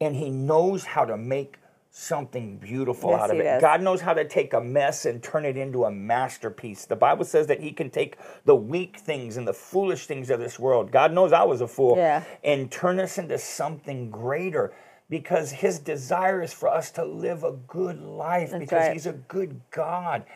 and 0.00 0.14
He 0.14 0.30
knows 0.30 0.84
how 0.84 1.04
to 1.04 1.16
make 1.16 1.56
something 1.98 2.58
beautiful 2.58 3.10
Yes, 3.10 3.22
out 3.22 3.30
of 3.30 3.40
it. 3.40 3.44
does. 3.44 3.60
God 3.62 3.80
knows 3.80 4.02
how 4.02 4.12
to 4.12 4.26
take 4.28 4.52
a 4.52 4.60
mess 4.60 5.06
and 5.06 5.22
turn 5.22 5.46
it 5.46 5.56
into 5.56 5.84
a 5.84 5.90
masterpiece. 5.90 6.84
The 6.84 6.94
Bible 6.94 7.24
says 7.24 7.46
that 7.46 7.60
He 7.60 7.72
can 7.72 7.88
take 7.88 8.18
the 8.44 8.54
weak 8.54 8.98
things 8.98 9.38
and 9.38 9.48
the 9.48 9.54
foolish 9.54 10.06
things 10.06 10.28
of 10.28 10.38
this 10.38 10.58
world. 10.58 10.92
God 10.92 11.12
knows 11.12 11.32
I 11.32 11.42
was 11.44 11.62
a 11.62 11.66
fool. 11.66 11.96
Yeah. 11.96 12.22
And 12.44 12.70
turn 12.70 13.00
us 13.00 13.16
into 13.16 13.38
something 13.38 14.10
greater 14.10 14.74
because 15.08 15.50
His 15.50 15.78
desire 15.78 16.42
is 16.42 16.52
for 16.52 16.68
us 16.68 16.90
to 16.92 17.04
live 17.04 17.44
a 17.44 17.52
good 17.52 18.02
life 18.02 18.50
That's 18.50 18.60
because 18.60 18.82
right. 18.88 18.92
He's 18.92 19.06
a 19.06 19.14
good 19.14 19.58
God. 19.70 20.26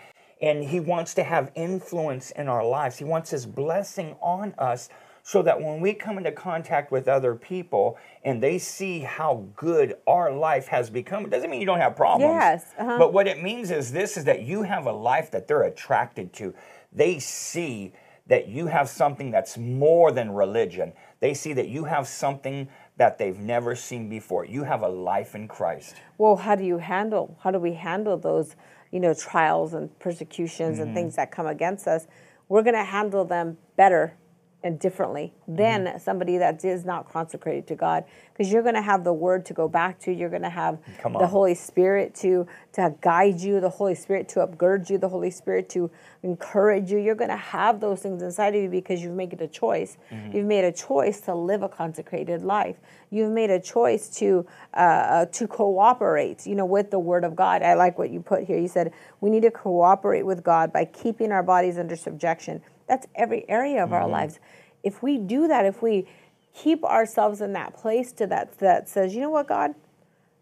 And 0.40 0.64
He 0.64 0.80
wants 0.80 1.12
to 1.14 1.22
have 1.22 1.52
influence 1.54 2.30
in 2.30 2.48
our 2.48 2.64
lives. 2.64 2.96
He 2.96 3.04
wants 3.04 3.28
His 3.30 3.44
blessing 3.44 4.16
on 4.22 4.54
us 4.56 4.88
so 5.22 5.42
that 5.42 5.61
when 5.61 5.80
we 5.80 5.92
come 5.94 6.18
into 6.18 6.33
contact 6.33 6.90
with 6.90 7.09
other 7.09 7.35
people 7.35 7.98
and 8.24 8.42
they 8.42 8.59
see 8.59 9.00
how 9.00 9.46
good 9.56 9.96
our 10.06 10.33
life 10.33 10.66
has 10.68 10.90
become, 10.90 11.24
it 11.24 11.30
doesn't 11.30 11.50
mean 11.50 11.61
you 11.61 11.66
don't 11.66 11.80
have 11.80 11.96
problems. 11.96 12.33
Yes, 12.33 12.72
uh-huh. 12.78 12.98
But 12.98 13.12
what 13.12 13.26
it 13.26 13.42
means 13.42 13.70
is 13.70 13.92
this 13.92 14.16
is 14.16 14.24
that 14.24 14.42
you 14.42 14.62
have 14.62 14.87
a 14.87 14.92
life 14.92 15.30
that 15.30 15.46
they're 15.46 15.62
attracted 15.62 16.33
to. 16.35 16.54
They 16.92 17.18
see 17.18 17.92
that 18.26 18.48
you 18.48 18.66
have 18.66 18.88
something 18.88 19.30
that's 19.30 19.59
more 19.59 20.12
than 20.12 20.30
religion. 20.30 20.92
They 21.18 21.35
see 21.35 21.52
that 21.54 21.68
you 21.68 21.85
have 21.85 22.06
something 22.06 22.68
that 22.96 23.18
they've 23.18 23.38
never 23.38 23.74
seen 23.74 24.09
before. 24.09 24.44
You 24.44 24.62
have 24.64 24.83
a 24.83 24.88
life 24.88 25.35
in 25.35 25.48
Christ. 25.48 25.96
well 26.18 26.37
how 26.37 26.54
do 26.54 26.64
you 26.64 26.78
handle 26.78 27.37
how 27.42 27.50
do 27.50 27.59
we 27.59 27.72
handle 27.72 28.16
those 28.16 28.56
you 28.90 29.00
know 29.00 29.14
trials 29.14 29.74
and 29.74 29.96
persecutions 29.98 30.78
and 30.78 30.94
things 30.94 31.16
that 31.16 31.30
come 31.30 31.46
against 31.46 31.87
us 31.87 32.06
we're 32.48 32.62
going 32.62 32.74
to 32.74 32.85
handle 32.85 33.24
them 33.24 33.56
better 33.76 34.14
and 34.62 34.79
differently 34.79 35.33
than 35.49 35.85
mm-hmm. 35.85 35.99
somebody 35.99 36.38
that 36.38 36.64
is 36.64 36.85
not 36.85 37.11
consecrated 37.11 37.66
to 37.66 37.75
god. 37.75 38.05
Because 38.33 38.53
you're 38.53 38.62
going 38.62 38.75
to 38.75 38.83
have 38.83 39.05
the 39.05 39.12
word 39.12 39.46
to 39.46 39.55
go 39.55 39.68
back 39.68 39.99
to 40.01 40.12
you're 40.12 40.29
going 40.29 40.42
to 40.42 40.51
have 40.51 40.79
the 41.03 41.27
holy 41.27 41.55
spirit 41.55 42.14
to 42.16 42.46
to 42.73 42.94
guide 43.01 43.40
you 43.40 43.61
the 43.61 43.70
holy 43.70 43.94
spirit 43.94 44.29
to 44.31 44.40
upgird 44.40 44.88
you 44.90 44.99
the 44.99 45.09
holy 45.09 45.31
spirit 45.31 45.68
to 45.70 45.90
encourage 46.23 46.90
you. 46.90 46.99
You're 46.99 47.14
going 47.14 47.31
to 47.31 47.37
have 47.37 47.81
those 47.81 48.01
things 48.01 48.23
inside 48.23 48.55
of 48.55 48.62
you 48.62 48.68
because 48.68 49.03
you've 49.03 49.14
made 49.14 49.40
a 49.40 49.49
choice. 49.49 49.96
Mm-hmm. 50.11 50.37
You've 50.37 50.46
made 50.46 50.64
a 50.64 50.73
choice 50.73 51.20
to 51.23 51.35
live 51.35 51.62
a 51.62 51.68
consecrated 51.68 52.42
life 52.42 52.77
you've 53.11 53.33
made 53.33 53.51
a 53.51 53.61
choice 53.61 54.09
to 54.18 54.46
uh, 54.75 54.77
uh, 54.77 55.27
to 55.27 55.46
cooperate 55.46 56.46
you 56.46 56.55
know 56.55 56.64
with 56.64 56.90
the 56.90 56.99
word 56.99 57.25
of 57.25 57.37
god. 57.37 57.62
I 57.62 57.75
like 57.75 57.99
what 57.99 58.11
you 58.11 58.20
put 58.20 58.44
here. 58.44 58.59
You 58.59 58.68
said 58.68 58.92
we 59.20 59.31
need 59.31 59.42
to 59.42 59.51
cooperate 59.51 60.25
with 60.25 60.42
god 60.42 60.73
by 60.73 60.85
keeping 60.85 61.33
our 61.33 61.42
bodies 61.42 61.79
under 61.79 61.96
subjection. 61.96 62.62
That's 62.88 63.07
every 63.14 63.49
area 63.49 63.83
of 63.83 63.92
our 63.92 64.09
lives. 64.09 64.40
If 64.83 65.03
we 65.03 65.18
do 65.18 65.49
that 65.49 65.66
if 65.66 65.83
we 65.83 66.09
keep 66.55 66.83
ourselves 66.85 67.40
in 67.40 67.53
that 67.53 67.75
place 67.75 68.12
to 68.12 68.27
that 68.29 68.59
that 68.59 68.88
says 68.88 69.14
you 69.14 69.20
know 69.20 69.31
what 69.31 69.49
god? 69.49 69.75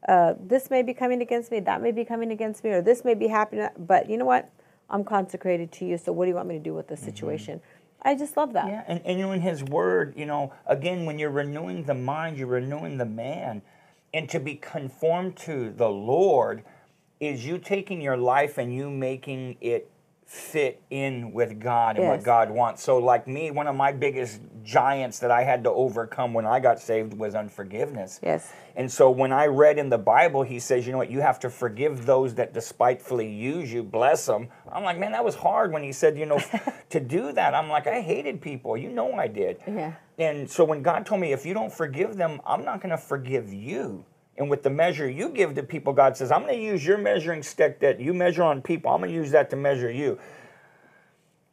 Uh, 0.06 0.34
this 0.40 0.70
may 0.70 0.82
be 0.82 0.94
coming 0.94 1.20
against 1.20 1.50
me, 1.50 1.58
that 1.60 1.82
may 1.82 1.90
be 1.90 2.04
coming 2.04 2.30
against 2.30 2.62
me, 2.62 2.70
or 2.70 2.80
this 2.80 3.04
may 3.04 3.14
be 3.14 3.26
happening, 3.26 3.68
but 3.76 4.08
you 4.08 4.16
know 4.16 4.24
what? 4.24 4.48
I'm 4.90 5.04
consecrated 5.04 5.70
to 5.72 5.84
you, 5.84 5.98
so 5.98 6.12
what 6.12 6.24
do 6.24 6.30
you 6.30 6.34
want 6.34 6.48
me 6.48 6.56
to 6.56 6.62
do 6.62 6.72
with 6.72 6.88
this 6.88 7.00
situation? 7.00 7.60
I 8.02 8.14
just 8.14 8.36
love 8.36 8.52
that. 8.52 8.68
Yeah, 8.68 8.84
and, 8.86 9.00
and 9.04 9.20
in 9.20 9.40
his 9.40 9.62
word, 9.64 10.14
you 10.16 10.26
know, 10.26 10.52
again, 10.66 11.04
when 11.04 11.18
you're 11.18 11.30
renewing 11.30 11.84
the 11.84 11.94
mind, 11.94 12.38
you're 12.38 12.46
renewing 12.46 12.98
the 12.98 13.06
man. 13.06 13.62
And 14.14 14.28
to 14.30 14.40
be 14.40 14.54
conformed 14.54 15.36
to 15.38 15.70
the 15.70 15.88
Lord 15.88 16.64
is 17.20 17.44
you 17.44 17.58
taking 17.58 18.00
your 18.00 18.16
life 18.16 18.56
and 18.58 18.74
you 18.74 18.90
making 18.90 19.56
it 19.60 19.90
fit 20.28 20.82
in 20.90 21.32
with 21.32 21.58
God 21.58 21.96
and 21.96 22.06
what 22.06 22.22
God 22.22 22.50
wants. 22.50 22.82
So, 22.82 22.98
like 22.98 23.26
me, 23.26 23.50
one 23.50 23.66
of 23.66 23.74
my 23.74 23.92
biggest 23.92 24.42
giants 24.62 25.20
that 25.20 25.30
I 25.30 25.42
had 25.42 25.64
to 25.64 25.70
overcome 25.70 26.34
when 26.34 26.44
I 26.44 26.60
got 26.60 26.78
saved 26.78 27.14
was 27.14 27.34
unforgiveness. 27.34 28.20
Yes. 28.22 28.52
And 28.76 28.92
so 28.92 29.10
when 29.10 29.32
I 29.32 29.46
read 29.46 29.78
in 29.78 29.88
the 29.88 29.96
Bible, 29.96 30.42
he 30.42 30.58
says, 30.58 30.86
you 30.86 30.92
know 30.92 30.98
what, 30.98 31.10
you 31.10 31.20
have 31.20 31.40
to 31.40 31.50
forgive 31.50 32.04
those 32.04 32.34
that 32.34 32.52
despitefully 32.52 33.26
use 33.26 33.72
you, 33.72 33.82
bless 33.82 34.26
them. 34.26 34.48
I'm 34.70 34.84
like, 34.84 34.98
man, 34.98 35.12
that 35.12 35.24
was 35.24 35.34
hard 35.34 35.72
when 35.72 35.82
he 35.82 35.92
said, 35.92 36.18
you 36.18 36.26
know, 36.26 36.40
to 36.90 37.00
do 37.00 37.32
that. 37.32 37.54
I'm 37.54 37.70
like, 37.70 37.86
I 37.86 38.02
hated 38.02 38.42
people. 38.42 38.76
You 38.76 38.90
know 38.90 39.14
I 39.14 39.28
did. 39.28 39.60
Yeah. 39.66 39.94
And 40.18 40.48
so 40.48 40.62
when 40.62 40.82
God 40.82 41.06
told 41.06 41.22
me, 41.22 41.32
if 41.32 41.46
you 41.46 41.54
don't 41.54 41.72
forgive 41.72 42.18
them, 42.18 42.42
I'm 42.46 42.66
not 42.66 42.82
going 42.82 42.90
to 42.90 42.98
forgive 42.98 43.50
you. 43.50 44.04
And 44.38 44.48
with 44.48 44.62
the 44.62 44.70
measure 44.70 45.08
you 45.08 45.28
give 45.30 45.54
to 45.56 45.62
people, 45.62 45.92
God 45.92 46.16
says, 46.16 46.30
I'm 46.30 46.42
going 46.42 46.56
to 46.56 46.64
use 46.64 46.86
your 46.86 46.96
measuring 46.96 47.42
stick 47.42 47.80
that 47.80 48.00
you 48.00 48.14
measure 48.14 48.44
on 48.44 48.62
people. 48.62 48.90
I'm 48.90 49.00
going 49.00 49.10
to 49.10 49.16
use 49.16 49.32
that 49.32 49.50
to 49.50 49.56
measure 49.56 49.90
you. 49.90 50.18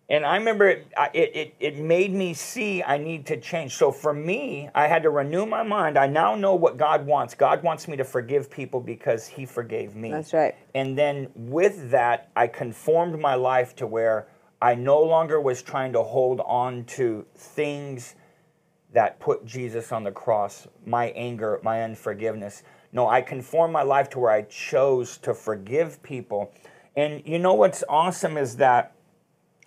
And 0.08 0.24
I 0.24 0.38
remember 0.38 0.68
it, 0.68 0.88
it, 1.16 1.36
it, 1.36 1.56
it 1.60 1.78
made 1.80 2.14
me 2.14 2.36
see 2.36 2.84
I 2.84 3.00
need 3.00 3.26
to 3.26 3.38
change. 3.38 3.76
So 3.76 3.92
for 3.92 4.14
me, 4.14 4.70
I 4.76 4.86
had 4.86 5.02
to 5.02 5.10
renew 5.10 5.48
my 5.48 5.64
mind. 5.64 5.98
I 5.98 6.06
now 6.06 6.36
know 6.36 6.54
what 6.54 6.78
God 6.78 7.08
wants. 7.08 7.34
God 7.34 7.64
wants 7.64 7.88
me 7.88 7.98
to 7.98 8.04
forgive 8.04 8.52
people 8.52 8.80
because 8.80 9.26
He 9.26 9.48
forgave 9.48 9.96
me. 9.96 10.12
That's 10.12 10.32
right. 10.32 10.54
And 10.76 10.96
then 10.96 11.30
with 11.34 11.90
that, 11.90 12.30
I 12.36 12.46
conformed 12.46 13.20
my 13.20 13.34
life 13.34 13.76
to 13.78 13.88
where 13.88 14.28
I 14.62 14.76
no 14.76 15.02
longer 15.02 15.42
was 15.42 15.64
trying 15.64 15.94
to 15.94 16.04
hold 16.04 16.40
on 16.42 16.86
to 16.86 17.26
things 17.36 18.14
that 18.96 19.20
put 19.20 19.46
Jesus 19.46 19.92
on 19.92 20.04
the 20.04 20.12
cross, 20.12 20.68
my 20.86 21.08
anger, 21.10 21.60
my 21.64 21.84
unforgiveness. 21.84 22.64
No, 22.94 23.10
I 23.10 23.22
conformed 23.22 23.74
my 23.74 23.84
life 23.84 24.10
to 24.12 24.20
where 24.20 24.32
I 24.32 24.44
chose 24.44 25.18
to 25.20 25.34
forgive 25.34 26.02
people. 26.02 26.54
And 26.96 27.22
you 27.26 27.38
know 27.38 27.54
what's 27.54 27.84
awesome 27.90 28.38
is 28.38 28.56
that 28.56 28.96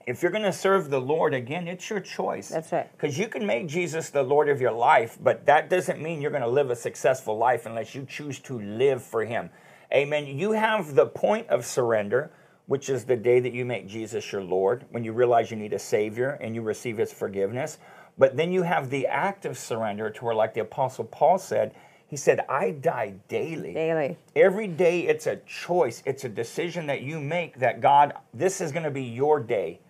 if 0.07 0.23
you're 0.23 0.33
going 0.33 0.45
to 0.45 0.53
serve 0.53 0.89
the 0.89 1.01
Lord, 1.01 1.35
again, 1.35 1.69
it's 1.69 1.91
your 1.91 2.01
choice. 2.01 2.49
That's 2.49 2.73
right. 2.73 2.91
Because 2.93 3.19
you 3.19 3.29
can 3.29 3.45
make 3.45 3.67
Jesus 3.67 4.09
the 4.09 4.23
Lord 4.23 4.49
of 4.49 4.63
your 4.63 4.73
life, 4.73 5.19
but 5.21 5.45
that 5.45 5.69
doesn't 5.69 6.01
mean 6.01 6.23
you're 6.23 6.31
going 6.31 6.43
to 6.43 6.49
live 6.49 6.71
a 6.71 6.77
successful 6.77 7.37
life 7.37 7.67
unless 7.67 7.95
you 7.95 8.07
choose 8.09 8.39
to 8.41 8.59
live 8.59 9.03
for 9.03 9.27
Him. 9.27 9.51
Amen. 9.93 10.27
You 10.27 10.53
have 10.53 10.95
the 10.95 11.05
point 11.05 11.47
of 11.49 11.67
surrender, 11.67 12.31
which 12.65 12.89
is 12.89 13.05
the 13.05 13.17
day 13.17 13.41
that 13.41 13.53
you 13.53 13.67
make 13.67 13.87
Jesus 13.87 14.33
your 14.33 14.43
Lord, 14.43 14.87
when 14.91 15.05
you 15.05 15.13
realize 15.13 15.51
you 15.51 15.59
need 15.59 15.75
a 15.75 15.79
Savior 15.79 16.39
and 16.41 16.55
you 16.55 16.63
receive 16.63 16.97
His 16.97 17.13
forgiveness. 17.13 17.77
But 18.19 18.37
then 18.37 18.53
you 18.53 18.63
have 18.63 18.91
the 18.91 19.07
act 19.07 19.45
of 19.47 19.57
surrender 19.57 20.11
to 20.11 20.25
where, 20.25 20.35
like 20.35 20.55
the 20.55 20.61
Apostle 20.61 21.05
Paul 21.05 21.39
said, 21.39 21.75
he 22.09 22.17
said, 22.17 22.41
I 22.49 22.71
die 22.71 23.15
daily. 23.29 23.75
Daily. 23.75 24.17
Every 24.35 24.67
day 24.67 25.03
it's 25.07 25.27
a 25.27 25.37
choice, 25.37 26.03
it's 26.07 26.25
a 26.25 26.29
decision 26.29 26.87
that 26.87 27.03
you 27.03 27.21
make 27.21 27.59
that 27.59 27.81
God, 27.81 28.15
this 28.33 28.61
is 28.61 28.73
going 28.73 28.85
to 28.85 28.91
be 28.91 29.05
your 29.05 29.41
day. 29.41 29.81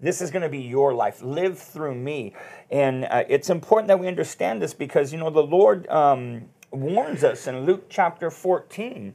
This 0.00 0.20
is 0.20 0.30
going 0.30 0.42
to 0.42 0.48
be 0.48 0.60
your 0.60 0.94
life. 0.94 1.22
Live 1.22 1.58
through 1.58 1.94
me. 1.94 2.34
And 2.70 3.04
uh, 3.04 3.24
it's 3.28 3.50
important 3.50 3.88
that 3.88 4.00
we 4.00 4.08
understand 4.08 4.60
this 4.60 4.74
because, 4.74 5.12
you 5.12 5.18
know, 5.18 5.30
the 5.30 5.42
Lord 5.42 5.86
um, 5.88 6.48
warns 6.72 7.22
us 7.22 7.46
in 7.46 7.66
Luke 7.66 7.84
chapter 7.88 8.30
14, 8.30 9.14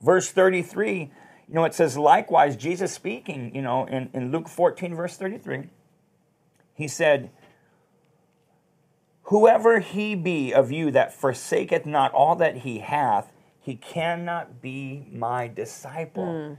verse 0.00 0.30
33. 0.30 1.12
You 1.46 1.54
know, 1.54 1.64
it 1.64 1.74
says, 1.74 1.96
likewise, 1.96 2.56
Jesus 2.56 2.92
speaking, 2.92 3.54
you 3.54 3.62
know, 3.62 3.86
in, 3.86 4.08
in 4.14 4.32
Luke 4.32 4.48
14, 4.48 4.94
verse 4.94 5.16
33, 5.16 5.68
he 6.74 6.88
said, 6.88 7.30
Whoever 9.24 9.80
he 9.80 10.14
be 10.14 10.52
of 10.52 10.70
you 10.70 10.90
that 10.90 11.14
forsaketh 11.14 11.86
not 11.86 12.12
all 12.12 12.36
that 12.36 12.58
he 12.58 12.80
hath, 12.80 13.32
he 13.58 13.76
cannot 13.76 14.60
be 14.60 15.06
my 15.10 15.48
disciple. 15.48 16.48
Hmm. 16.48 16.54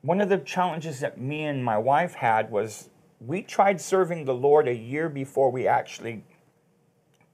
One 0.00 0.20
of 0.20 0.30
the 0.30 0.38
challenges 0.38 1.00
that 1.00 1.20
me 1.20 1.44
and 1.44 1.64
my 1.64 1.76
wife 1.76 2.14
had 2.14 2.50
was 2.50 2.88
we 3.20 3.42
tried 3.42 3.80
serving 3.80 4.24
the 4.24 4.34
Lord 4.34 4.66
a 4.66 4.74
year 4.74 5.08
before 5.08 5.50
we 5.50 5.66
actually 5.66 6.24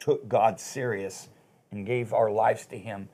took 0.01 0.29
God 0.29 0.59
serious 0.59 1.29
and 1.71 1.87
gave 1.87 2.13
our 2.13 2.31
lives 2.31 2.67
to 2.67 2.79
Him. 2.79 3.09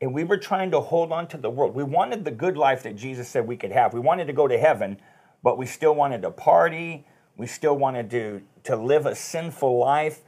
And 0.00 0.12
we 0.14 0.24
were 0.24 0.36
trying 0.36 0.70
to 0.72 0.80
hold 0.80 1.12
on 1.12 1.28
to 1.28 1.38
the 1.38 1.50
world. 1.50 1.74
We 1.74 1.82
wanted 1.82 2.24
the 2.24 2.30
good 2.30 2.56
life 2.56 2.82
that 2.82 2.96
Jesus 2.96 3.28
said 3.28 3.46
we 3.46 3.56
could 3.56 3.72
have. 3.72 3.94
We 3.94 4.00
wanted 4.00 4.26
to 4.26 4.32
go 4.32 4.46
to 4.46 4.58
heaven, 4.58 5.00
but 5.42 5.58
we 5.58 5.66
still 5.66 5.94
wanted 5.94 6.22
to 6.22 6.30
party. 6.30 7.06
We 7.36 7.46
still 7.46 7.76
wanted 7.76 8.10
to, 8.10 8.42
to 8.64 8.76
live 8.76 9.06
a 9.06 9.14
sinful 9.14 9.78
life. 9.78 10.22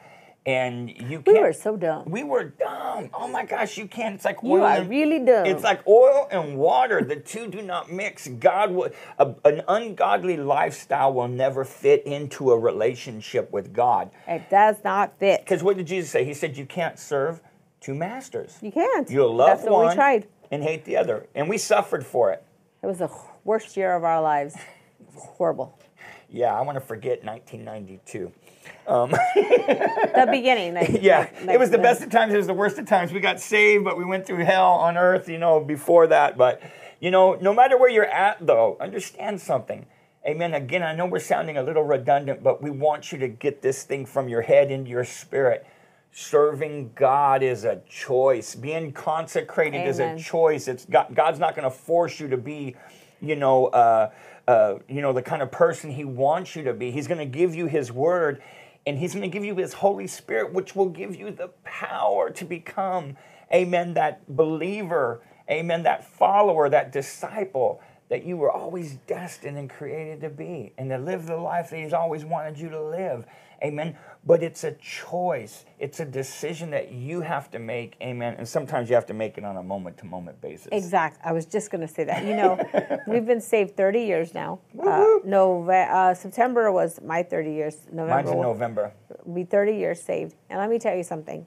And 0.46 0.88
you 0.88 1.20
can't. 1.20 1.26
We 1.36 1.40
were 1.40 1.52
so 1.52 1.76
dumb. 1.76 2.10
We 2.10 2.24
were 2.24 2.44
dumb. 2.44 3.10
Oh 3.12 3.28
my 3.28 3.44
gosh, 3.44 3.76
you 3.76 3.86
can't. 3.86 4.14
It's 4.14 4.24
like 4.24 4.38
You 4.42 4.52
oil 4.54 4.62
are 4.62 4.76
and- 4.78 4.88
really 4.88 5.18
dumb. 5.18 5.44
It's 5.44 5.62
like 5.62 5.86
oil 5.86 6.28
and 6.30 6.56
water. 6.56 7.02
The 7.04 7.16
two 7.16 7.46
do 7.48 7.60
not 7.60 7.92
mix. 7.92 8.26
God 8.26 8.70
will, 8.70 8.88
a, 9.18 9.34
an 9.44 9.62
ungodly 9.68 10.38
lifestyle 10.38 11.12
will 11.12 11.28
never 11.28 11.64
fit 11.64 12.04
into 12.04 12.52
a 12.52 12.58
relationship 12.58 13.52
with 13.52 13.74
God. 13.74 14.10
It 14.26 14.48
does 14.48 14.76
not 14.82 15.18
fit. 15.18 15.40
Because 15.44 15.62
what 15.62 15.76
did 15.76 15.86
Jesus 15.86 16.10
say? 16.10 16.24
He 16.24 16.32
said 16.32 16.56
you 16.56 16.64
can't 16.66 16.98
serve 16.98 17.42
two 17.80 17.94
masters. 17.94 18.56
You 18.62 18.72
can't. 18.72 19.10
You'll 19.10 19.34
love 19.34 19.58
That's 19.58 19.62
what 19.64 19.72
one 19.72 19.88
we 19.90 19.94
tried. 19.94 20.26
and 20.50 20.62
hate 20.62 20.86
the 20.86 20.96
other, 20.96 21.26
and 21.34 21.50
we 21.50 21.58
suffered 21.58 22.04
for 22.04 22.32
it. 22.32 22.42
It 22.82 22.86
was 22.86 22.98
the 22.98 23.10
worst 23.44 23.76
year 23.76 23.94
of 23.94 24.04
our 24.04 24.22
lives. 24.22 24.56
Horrible. 25.14 25.78
Yeah, 26.32 26.54
I 26.54 26.62
want 26.62 26.76
to 26.76 26.80
forget 26.80 27.24
1992. 27.24 28.32
The 28.86 30.28
beginning. 30.30 30.74
Like, 30.74 30.98
Yeah, 31.02 31.28
like- 31.42 31.54
it 31.54 31.58
was 31.58 31.70
the 31.70 31.78
best 31.78 32.02
of 32.02 32.10
times. 32.10 32.34
It 32.34 32.36
was 32.36 32.46
the 32.46 32.54
worst 32.54 32.78
of 32.78 32.86
times. 32.86 33.12
We 33.12 33.20
got 33.20 33.40
saved, 33.40 33.84
but 33.84 33.96
we 33.96 34.04
went 34.04 34.26
through 34.26 34.44
hell 34.44 34.72
on 34.72 34.96
earth, 34.96 35.28
you 35.28 35.38
know, 35.38 35.60
before 35.60 36.06
that. 36.08 36.36
But, 36.36 36.60
you 37.00 37.10
know, 37.10 37.34
no 37.34 37.54
matter 37.54 37.78
where 37.78 37.90
you're 37.90 38.04
at, 38.04 38.44
though, 38.44 38.76
understand 38.80 39.40
something. 39.40 39.86
Amen. 40.26 40.52
Again, 40.52 40.82
I 40.82 40.94
know 40.94 41.06
we're 41.06 41.18
sounding 41.20 41.56
a 41.56 41.62
little 41.62 41.84
redundant, 41.84 42.42
but 42.42 42.62
we 42.62 42.70
want 42.70 43.10
you 43.12 43.18
to 43.18 43.28
get 43.28 43.62
this 43.62 43.84
thing 43.84 44.04
from 44.04 44.28
your 44.28 44.42
head 44.42 44.70
into 44.70 44.90
your 44.90 45.04
spirit. 45.04 45.66
Serving 46.12 46.90
God 46.94 47.42
is 47.42 47.64
a 47.64 47.80
choice. 47.88 48.54
Being 48.54 48.92
consecrated 48.92 49.86
is 49.86 49.98
a 50.00 50.18
choice. 50.18 50.68
It's 50.68 50.84
God, 50.84 51.14
God's 51.14 51.38
not 51.38 51.54
going 51.54 51.64
to 51.64 51.74
force 51.74 52.18
you 52.20 52.28
to 52.28 52.36
be, 52.36 52.74
you 53.22 53.36
know, 53.36 53.66
uh, 53.68 54.10
uh, 54.50 54.80
you 54.88 55.00
know, 55.00 55.12
the 55.12 55.22
kind 55.22 55.42
of 55.42 55.52
person 55.52 55.92
He 55.92 56.04
wants 56.04 56.56
you 56.56 56.64
to 56.64 56.74
be. 56.74 56.90
He's 56.90 57.06
going 57.06 57.18
to 57.18 57.38
give 57.38 57.54
you 57.54 57.66
His 57.66 57.92
Word, 57.92 58.42
and 58.84 58.98
He's 58.98 59.14
going 59.14 59.22
to 59.22 59.32
give 59.32 59.44
you 59.44 59.54
His 59.54 59.74
Holy 59.74 60.08
Spirit, 60.08 60.52
which 60.52 60.74
will 60.74 60.88
give 60.88 61.14
you 61.14 61.30
the 61.30 61.50
power 61.62 62.30
to 62.30 62.44
become, 62.44 63.16
Amen, 63.54 63.94
that 63.94 64.34
believer, 64.34 65.22
Amen, 65.48 65.84
that 65.84 66.04
follower, 66.04 66.68
that 66.68 66.90
disciple 66.90 67.80
that 68.08 68.24
you 68.24 68.36
were 68.36 68.50
always 68.50 68.96
destined 69.06 69.56
and 69.56 69.70
created 69.70 70.20
to 70.22 70.28
be, 70.28 70.72
and 70.76 70.90
to 70.90 70.98
live 70.98 71.26
the 71.26 71.36
life 71.36 71.70
that 71.70 71.78
He's 71.78 71.92
always 71.92 72.24
wanted 72.24 72.58
you 72.58 72.70
to 72.70 72.82
live. 72.82 73.26
Amen. 73.62 73.96
But 74.24 74.42
it's 74.42 74.64
a 74.64 74.72
choice. 74.72 75.64
It's 75.78 75.98
a 75.98 76.04
decision 76.04 76.70
that 76.70 76.92
you 76.92 77.22
have 77.22 77.50
to 77.52 77.58
make. 77.58 77.96
Amen. 78.02 78.34
And 78.36 78.46
sometimes 78.46 78.90
you 78.90 78.94
have 78.94 79.06
to 79.06 79.14
make 79.14 79.38
it 79.38 79.44
on 79.44 79.56
a 79.56 79.62
moment 79.62 79.96
to 79.98 80.06
moment 80.06 80.40
basis. 80.42 80.68
Exactly. 80.72 81.20
I 81.24 81.32
was 81.32 81.46
just 81.46 81.70
going 81.70 81.80
to 81.80 81.88
say 81.88 82.04
that. 82.04 82.24
You 82.26 82.36
know, 82.36 83.00
we've 83.06 83.24
been 83.24 83.40
saved 83.40 83.76
30 83.78 84.02
years 84.02 84.34
now. 84.34 84.60
Uh, 84.78 85.20
Nove- 85.26 85.90
uh, 85.90 86.14
September 86.14 86.70
was 86.70 87.00
my 87.02 87.22
30 87.22 87.50
years. 87.50 87.78
November 87.90 88.14
Mine's 88.14 88.30
in 88.30 88.40
November. 88.42 88.92
be 89.32 89.44
30 89.44 89.76
years 89.76 90.02
saved. 90.02 90.34
And 90.50 90.58
let 90.58 90.68
me 90.68 90.78
tell 90.78 90.94
you 90.94 91.02
something. 91.02 91.46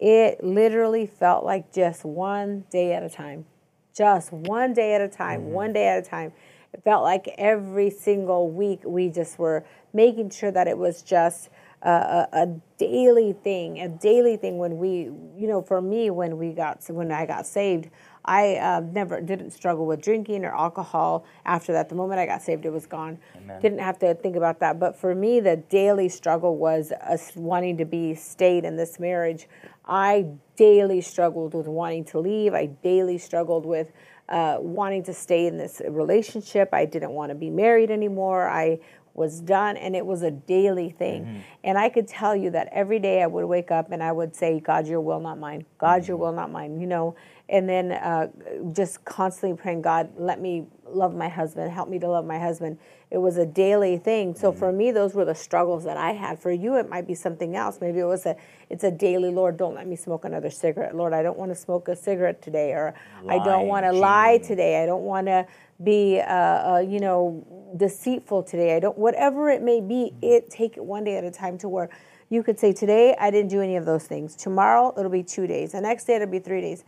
It 0.00 0.42
literally 0.42 1.06
felt 1.06 1.44
like 1.44 1.72
just 1.72 2.04
one 2.04 2.64
day 2.70 2.92
at 2.92 3.04
a 3.04 3.08
time. 3.08 3.46
Just 3.94 4.32
one 4.32 4.74
day 4.74 4.94
at 4.94 5.00
a 5.00 5.08
time, 5.08 5.52
one 5.52 5.72
day 5.72 5.86
at 5.86 6.04
a 6.04 6.08
time. 6.08 6.32
It 6.72 6.82
felt 6.82 7.04
like 7.04 7.32
every 7.38 7.88
single 7.90 8.50
week 8.50 8.80
we 8.84 9.08
just 9.08 9.38
were 9.38 9.64
making 9.92 10.30
sure 10.30 10.50
that 10.50 10.66
it 10.66 10.76
was 10.76 11.02
just 11.02 11.48
a, 11.84 11.90
a, 11.90 12.28
a 12.32 12.60
daily 12.78 13.32
thing, 13.32 13.80
a 13.80 13.88
daily 13.88 14.36
thing. 14.36 14.58
When 14.58 14.78
we, 14.78 15.10
you 15.36 15.46
know, 15.46 15.62
for 15.62 15.80
me, 15.80 16.10
when 16.10 16.38
we 16.38 16.52
got 16.52 16.82
when 16.88 17.12
I 17.12 17.26
got 17.26 17.46
saved, 17.46 17.90
I 18.24 18.56
uh, 18.56 18.80
never 18.80 19.20
didn't 19.20 19.50
struggle 19.50 19.86
with 19.86 20.00
drinking 20.00 20.44
or 20.44 20.54
alcohol. 20.54 21.26
After 21.44 21.72
that, 21.74 21.88
the 21.90 21.94
moment 21.94 22.20
I 22.20 22.26
got 22.26 22.42
saved, 22.42 22.64
it 22.64 22.72
was 22.72 22.86
gone. 22.86 23.18
Didn't 23.60 23.80
have 23.80 23.98
to 23.98 24.14
think 24.14 24.36
about 24.36 24.60
that. 24.60 24.78
But 24.78 24.96
for 24.96 25.14
me, 25.14 25.40
the 25.40 25.56
daily 25.56 26.08
struggle 26.08 26.56
was 26.56 26.90
us 26.92 27.32
wanting 27.36 27.76
to 27.78 27.84
be 27.84 28.14
stayed 28.14 28.64
in 28.64 28.76
this 28.76 28.98
marriage. 28.98 29.46
I 29.86 30.26
daily 30.56 31.02
struggled 31.02 31.52
with 31.52 31.66
wanting 31.66 32.04
to 32.06 32.18
leave. 32.18 32.54
I 32.54 32.66
daily 32.66 33.18
struggled 33.18 33.66
with 33.66 33.92
uh, 34.28 34.56
wanting 34.60 35.02
to 35.04 35.14
stay 35.14 35.46
in 35.46 35.58
this 35.58 35.82
relationship. 35.88 36.70
I 36.72 36.84
didn't 36.86 37.10
want 37.10 37.30
to 37.30 37.34
be 37.34 37.50
married 37.50 37.90
anymore. 37.90 38.48
I 38.48 38.78
was 39.14 39.40
done, 39.40 39.76
and 39.76 39.94
it 39.94 40.04
was 40.04 40.22
a 40.22 40.30
daily 40.30 40.90
thing. 40.90 41.44
And 41.62 41.78
I 41.78 41.88
could 41.88 42.08
tell 42.08 42.34
you 42.34 42.50
that 42.50 42.68
every 42.72 42.98
day 42.98 43.22
I 43.22 43.26
would 43.26 43.44
wake 43.44 43.70
up 43.70 43.92
and 43.92 44.02
I 44.02 44.10
would 44.10 44.34
say, 44.34 44.58
God, 44.58 44.88
your 44.88 45.00
will, 45.00 45.20
not 45.20 45.38
mine. 45.38 45.64
God, 45.78 46.08
your 46.08 46.16
will, 46.16 46.32
not 46.32 46.50
mine. 46.50 46.80
You 46.80 46.86
know, 46.88 47.14
and 47.48 47.68
then 47.68 47.92
uh, 47.92 48.28
just 48.72 49.04
constantly 49.04 49.56
praying, 49.56 49.82
God, 49.82 50.10
let 50.16 50.40
me 50.40 50.66
love 50.86 51.14
my 51.14 51.28
husband. 51.28 51.70
Help 51.70 51.88
me 51.88 51.98
to 51.98 52.08
love 52.08 52.24
my 52.24 52.38
husband. 52.38 52.78
It 53.10 53.18
was 53.18 53.36
a 53.36 53.46
daily 53.46 53.98
thing. 53.98 54.34
So 54.34 54.50
for 54.52 54.72
me, 54.72 54.90
those 54.90 55.14
were 55.14 55.24
the 55.24 55.34
struggles 55.34 55.84
that 55.84 55.96
I 55.96 56.12
had. 56.12 56.38
For 56.38 56.50
you, 56.50 56.76
it 56.76 56.88
might 56.88 57.06
be 57.06 57.14
something 57.14 57.54
else. 57.54 57.78
Maybe 57.80 57.98
it 57.98 58.06
was 58.06 58.26
a, 58.26 58.34
it's 58.70 58.82
a 58.82 58.90
daily, 58.90 59.30
Lord, 59.30 59.56
don't 59.56 59.74
let 59.74 59.86
me 59.86 59.94
smoke 59.94 60.24
another 60.24 60.50
cigarette. 60.50 60.96
Lord, 60.96 61.12
I 61.12 61.22
don't 61.22 61.38
want 61.38 61.50
to 61.50 61.54
smoke 61.54 61.88
a 61.88 61.96
cigarette 61.96 62.42
today, 62.42 62.72
or 62.72 62.94
I 63.28 63.38
don't 63.44 63.66
want 63.68 63.84
to 63.84 63.92
lie 63.92 64.38
today. 64.38 64.82
I 64.82 64.86
don't 64.86 65.04
want 65.04 65.26
to 65.26 65.46
be, 65.82 66.20
uh, 66.20 66.24
uh, 66.32 66.78
you 66.78 66.98
know, 66.98 67.46
deceitful 67.76 68.44
today. 68.44 68.74
I 68.76 68.80
don't, 68.80 68.96
whatever 68.96 69.50
it 69.50 69.62
may 69.62 69.80
be, 69.80 70.14
it 70.22 70.50
take 70.50 70.76
it 70.76 70.84
one 70.84 71.04
day 71.04 71.16
at 71.16 71.24
a 71.24 71.30
time 71.30 71.58
to 71.58 71.68
where 71.68 71.90
you 72.30 72.42
could 72.42 72.58
say, 72.58 72.72
today 72.72 73.14
I 73.18 73.30
didn't 73.30 73.50
do 73.50 73.60
any 73.60 73.76
of 73.76 73.84
those 73.84 74.04
things. 74.04 74.34
Tomorrow 74.34 74.94
it'll 74.98 75.10
be 75.10 75.22
two 75.22 75.46
days. 75.46 75.72
The 75.72 75.80
next 75.80 76.04
day 76.04 76.16
it'll 76.16 76.26
be 76.26 76.38
three 76.38 76.60
days. 76.60 76.84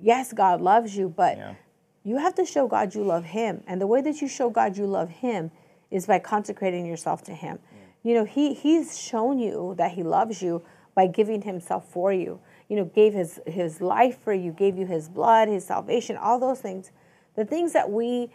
Yes, 0.00 0.32
God 0.32 0.60
loves 0.60 0.96
you, 0.96 1.08
but 1.08 1.36
Yeah. 1.36 1.54
you 2.04 2.16
have 2.18 2.34
to 2.36 2.44
show 2.44 2.66
God 2.66 2.94
you 2.94 3.02
love 3.02 3.24
Him. 3.24 3.62
And 3.66 3.80
the 3.80 3.86
way 3.86 4.00
that 4.00 4.20
you 4.20 4.28
show 4.28 4.50
God 4.50 4.76
you 4.76 4.86
love 4.86 5.10
Him 5.10 5.50
is 5.90 6.06
by 6.06 6.18
consecrating 6.18 6.86
yourself 6.86 7.22
to 7.24 7.32
Him. 7.34 7.58
You 8.02 8.14
know, 8.14 8.24
He 8.24 8.54
He's 8.54 8.98
shown 8.98 9.38
you 9.38 9.74
that 9.76 9.92
He 9.92 10.02
loves 10.02 10.42
you 10.42 10.62
by 10.94 11.06
giving 11.06 11.42
Himself 11.42 11.88
for 11.90 12.12
you. 12.12 12.40
You 12.68 12.76
know, 12.76 12.84
gave 12.84 13.14
His 13.14 13.40
His 13.46 13.80
life 13.80 14.18
for 14.22 14.32
you, 14.32 14.52
gave 14.52 14.78
you 14.78 14.86
His 14.86 15.08
blood, 15.08 15.48
His 15.48 15.64
salvation, 15.64 16.16
all 16.16 16.38
those 16.38 16.60
things. 16.60 16.92
The 17.34 17.44
things 17.44 17.72
that 17.72 17.90
we 17.90 18.30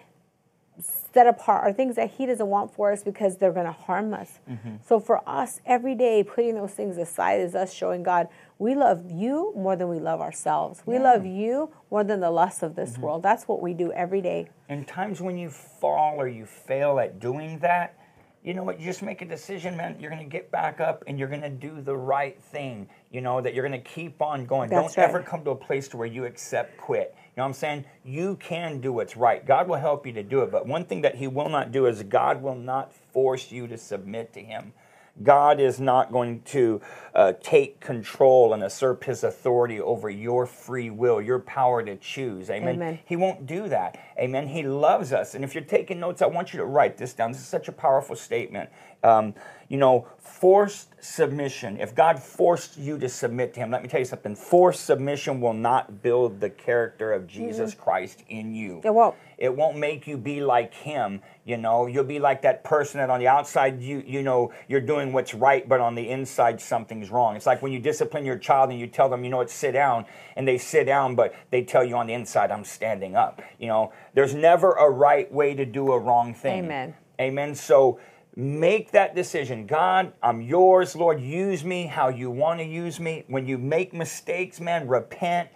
set 0.82 1.28
apart 1.28 1.64
are 1.64 1.74
things 1.74 1.96
that 1.96 2.12
he 2.12 2.26
doesn't 2.26 2.48
want 2.48 2.74
for 2.74 2.92
us 2.92 3.04
because 3.04 3.38
they're 3.38 3.52
going 3.52 3.66
to 3.66 3.72
harm 3.72 4.14
us. 4.14 4.40
Mm-hmm. 4.50 4.76
So 4.88 5.00
for 5.00 5.28
us, 5.28 5.62
every 5.66 5.96
day, 5.96 6.24
putting 6.24 6.56
those 6.56 6.72
things 6.72 6.98
aside 6.98 7.40
is 7.42 7.56
us 7.56 7.74
showing 7.74 8.04
God 8.04 8.28
we 8.60 8.76
love 8.76 9.12
you 9.12 9.52
more 9.56 9.76
than 9.76 9.90
we 9.90 10.00
love 10.00 10.22
ourselves. 10.22 10.82
We 10.86 10.98
love 10.98 11.26
you 11.26 11.72
more 11.92 12.04
than 12.04 12.22
the 12.22 12.32
lusts 12.32 12.64
of 12.64 12.76
this 12.76 12.94
mm-hmm. 12.94 13.02
world. 13.02 13.24
That's 13.24 13.48
what 13.48 13.62
we 13.62 13.74
do 13.74 13.92
every 13.92 14.22
day. 14.22 14.48
In 14.70 14.86
times 14.86 15.22
when 15.22 15.38
you 15.38 15.50
fall 15.50 16.16
or 16.20 16.28
you 16.28 16.46
fail 16.46 17.00
at 17.00 17.20
doing 17.20 17.60
that, 17.60 17.98
you 18.44 18.54
know 18.54 18.64
what? 18.64 18.80
You 18.80 18.86
just 18.86 19.02
make 19.02 19.22
a 19.22 19.26
decision, 19.26 19.78
man. 19.78 19.98
You're 20.00 20.12
going 20.12 20.24
to 20.24 20.30
get 20.30 20.52
back 20.52 20.82
up 20.82 21.04
and 21.08 21.18
you're 21.18 21.30
going 21.30 21.42
to 21.42 21.50
do 21.50 21.82
the 21.82 21.96
right 21.96 22.42
thing. 22.42 22.90
You 23.10 23.22
know 23.22 23.40
that 23.40 23.54
you're 23.54 23.68
going 23.68 23.82
to 23.82 23.90
keep 23.90 24.22
on 24.22 24.46
going. 24.46 24.70
That's 24.70 24.96
Don't 24.96 25.04
ever 25.04 25.22
come 25.22 25.44
to 25.46 25.52
a 25.52 25.56
place 25.56 25.88
to 25.90 25.98
where 25.98 26.08
you 26.08 26.26
accept 26.26 26.78
quit. 26.78 27.16
You 27.36 27.42
know 27.42 27.46
what 27.46 27.50
I'm 27.50 27.54
saying? 27.54 27.86
You 28.06 28.36
can 28.36 28.80
do 28.80 28.94
what's 28.94 29.18
right. 29.18 29.44
God 29.44 29.68
will 29.68 29.78
help 29.78 30.06
you 30.06 30.14
to 30.14 30.22
do 30.22 30.42
it. 30.42 30.52
But 30.52 30.68
one 30.68 30.86
thing 30.86 31.02
that 31.02 31.16
He 31.16 31.28
will 31.28 31.50
not 31.50 31.72
do 31.72 31.88
is 31.88 32.04
God 32.04 32.44
will 32.44 32.56
not 32.56 32.94
force 32.94 33.52
you 33.52 33.68
to 33.68 33.78
submit 33.78 34.34
to 34.34 34.42
Him. 34.42 34.74
God 35.22 35.60
is 35.60 35.80
not 35.80 36.12
going 36.12 36.42
to 36.42 36.82
uh, 37.14 37.34
take 37.42 37.80
control 37.80 38.54
and 38.54 38.64
usurp 38.64 39.04
his 39.04 39.24
authority 39.24 39.80
over 39.80 40.10
your 40.10 40.48
free 40.48 40.90
will, 40.90 41.22
your 41.22 41.40
power 41.40 41.84
to 41.84 41.96
choose. 41.98 42.50
Amen. 42.50 42.76
Amen. 42.76 43.00
He 43.06 43.16
won't 43.16 43.46
do 43.46 43.68
that. 43.70 44.00
Amen. 44.18 44.48
He 44.48 44.64
loves 44.64 45.14
us. 45.14 45.36
And 45.36 45.44
if 45.44 45.54
you're 45.54 45.64
taking 45.64 46.00
notes, 46.00 46.24
I 46.24 46.26
want 46.26 46.52
you 46.52 46.58
to 46.58 46.66
write 46.66 46.98
this 46.98 47.14
down. 47.14 47.32
This 47.32 47.42
is 47.42 47.48
such 47.48 47.68
a 47.68 47.72
powerful 47.72 48.16
statement. 48.16 48.72
Um, 49.04 49.34
you 49.70 49.78
know, 49.78 50.08
forced 50.20 50.90
submission. 51.00 51.80
If 51.80 51.96
God 51.96 52.22
forced 52.22 52.78
you 52.78 52.98
to 53.00 53.10
submit 53.10 53.54
to 53.56 53.60
Him, 53.62 53.72
let 53.72 53.82
me 53.82 53.88
tell 53.88 54.00
you 54.00 54.06
something. 54.06 54.36
Forced 54.36 54.86
submission 54.86 55.42
will 55.42 55.54
not 55.54 56.04
build 56.04 56.40
the 56.40 56.50
character 56.50 57.12
of 57.12 57.28
Jesus 57.28 57.74
Christ 57.74 58.24
in 58.30 58.54
you. 58.54 58.82
It 58.84 58.94
won't. 58.94 59.16
It 59.38 59.56
won't 59.56 59.78
make 59.78 60.06
you 60.06 60.18
be 60.18 60.44
like 60.44 60.74
Him. 60.74 61.22
You 61.44 61.58
know, 61.58 61.88
you'll 61.88 62.04
be 62.04 62.20
like 62.20 62.44
that 62.44 62.64
person 62.64 63.00
that 63.00 63.10
on 63.10 63.20
the 63.20 63.28
outside 63.28 63.82
you 63.82 64.04
you 64.06 64.22
know 64.22 64.54
you're 64.68 64.82
doing 64.82 65.12
what's 65.12 65.34
right, 65.34 65.68
but 65.68 65.80
on 65.80 65.96
the 65.96 66.10
inside 66.10 66.62
something's 66.62 67.10
wrong. 67.10 67.36
It's 67.36 67.46
like 67.46 67.62
when 67.62 67.72
you 67.72 67.80
discipline 67.80 68.26
your 68.26 68.38
child 68.38 68.70
and 68.70 68.80
you 68.80 68.88
tell 68.88 69.10
them, 69.10 69.24
you 69.24 69.30
know, 69.30 69.38
what, 69.38 69.50
sit 69.50 69.72
down, 69.72 70.06
and 70.36 70.48
they 70.48 70.58
sit 70.58 70.84
down, 70.86 71.16
but 71.16 71.34
they 71.52 71.64
tell 71.64 71.84
you 71.84 71.96
on 71.96 72.08
the 72.08 72.14
inside, 72.14 72.52
I'm 72.52 72.64
standing 72.64 73.16
up. 73.16 73.42
You 73.60 73.68
know, 73.68 73.94
there's 74.14 74.36
never 74.36 74.74
a 74.74 74.90
right 74.90 75.32
way 75.32 75.56
to 75.56 75.66
do 75.66 75.92
a 75.92 76.00
wrong 76.00 76.34
thing. 76.34 76.66
Amen. 76.66 76.96
Amen. 77.20 77.56
So 77.56 78.00
make 78.36 78.92
that 78.92 79.16
decision. 79.16 79.68
God, 79.68 80.14
I'm 80.22 80.42
yours. 80.42 80.96
Lord, 80.96 81.22
use 81.22 81.64
me 81.64 81.86
how 81.86 82.10
you 82.10 82.32
want 82.32 82.60
to 82.60 82.66
use 82.66 83.00
me. 83.00 83.24
When 83.28 83.48
you 83.48 83.58
make 83.58 83.94
mistakes, 83.94 84.60
man, 84.60 84.88
repent 84.88 85.50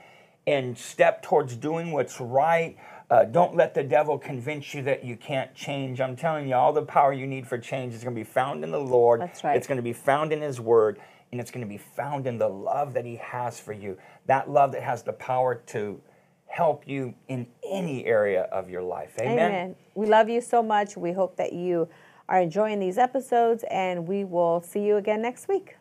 and 0.46 0.78
step 0.78 1.24
towards 1.24 1.56
doing 1.56 1.92
what's 1.92 2.22
right. 2.22 2.78
Uh, 3.10 3.24
don't 3.24 3.56
let 3.56 3.74
the 3.74 3.84
devil 3.84 4.18
convince 4.18 4.74
you 4.74 4.82
that 4.84 5.04
you 5.04 5.16
can't 5.16 5.54
change. 5.56 6.02
I'm 6.02 6.16
telling 6.16 6.48
you, 6.48 6.56
all 6.56 6.74
the 6.74 6.82
power 6.82 7.14
you 7.14 7.26
need 7.26 7.48
for 7.48 7.58
change 7.58 7.94
is 7.94 8.04
going 8.04 8.16
to 8.16 8.20
be 8.20 8.30
found 8.30 8.64
in 8.64 8.72
the 8.72 8.80
Lord. 8.80 9.22
That's 9.22 9.44
right. 9.44 9.56
It's 9.56 9.68
going 9.68 9.78
to 9.78 9.84
be 9.84 9.94
found 9.94 10.34
in 10.34 10.42
His 10.42 10.60
Word, 10.60 11.00
and 11.32 11.40
it's 11.40 11.50
going 11.50 11.66
to 11.66 11.70
be 11.70 11.78
found 11.78 12.28
in 12.28 12.38
the 12.38 12.50
love 12.50 12.94
that 12.94 13.06
He 13.06 13.16
has 13.16 13.60
for 13.60 13.72
you. 13.72 13.98
That 14.26 14.50
love 14.50 14.74
that 14.74 14.84
has 14.84 15.04
the 15.04 15.14
power 15.14 15.56
to 15.68 16.02
help 16.48 16.88
you 16.88 17.14
in 17.28 17.48
any 17.70 18.06
area 18.06 18.44
of 18.44 18.70
your 18.70 18.84
life. 18.84 19.14
Amen. 19.20 19.38
Amen. 19.38 19.76
We 19.96 20.06
love 20.06 20.30
you 20.30 20.42
so 20.42 20.62
much. 20.62 20.98
We 20.98 21.14
hope 21.14 21.38
that 21.38 21.54
you 21.54 21.88
are 22.30 22.42
enjoying 22.42 22.80
these 22.80 22.98
episodes, 22.98 23.64
and 23.70 24.08
we 24.08 24.24
will 24.24 24.62
see 24.62 24.82
you 24.82 24.98
again 24.98 25.22
next 25.22 25.48
week. 25.48 25.78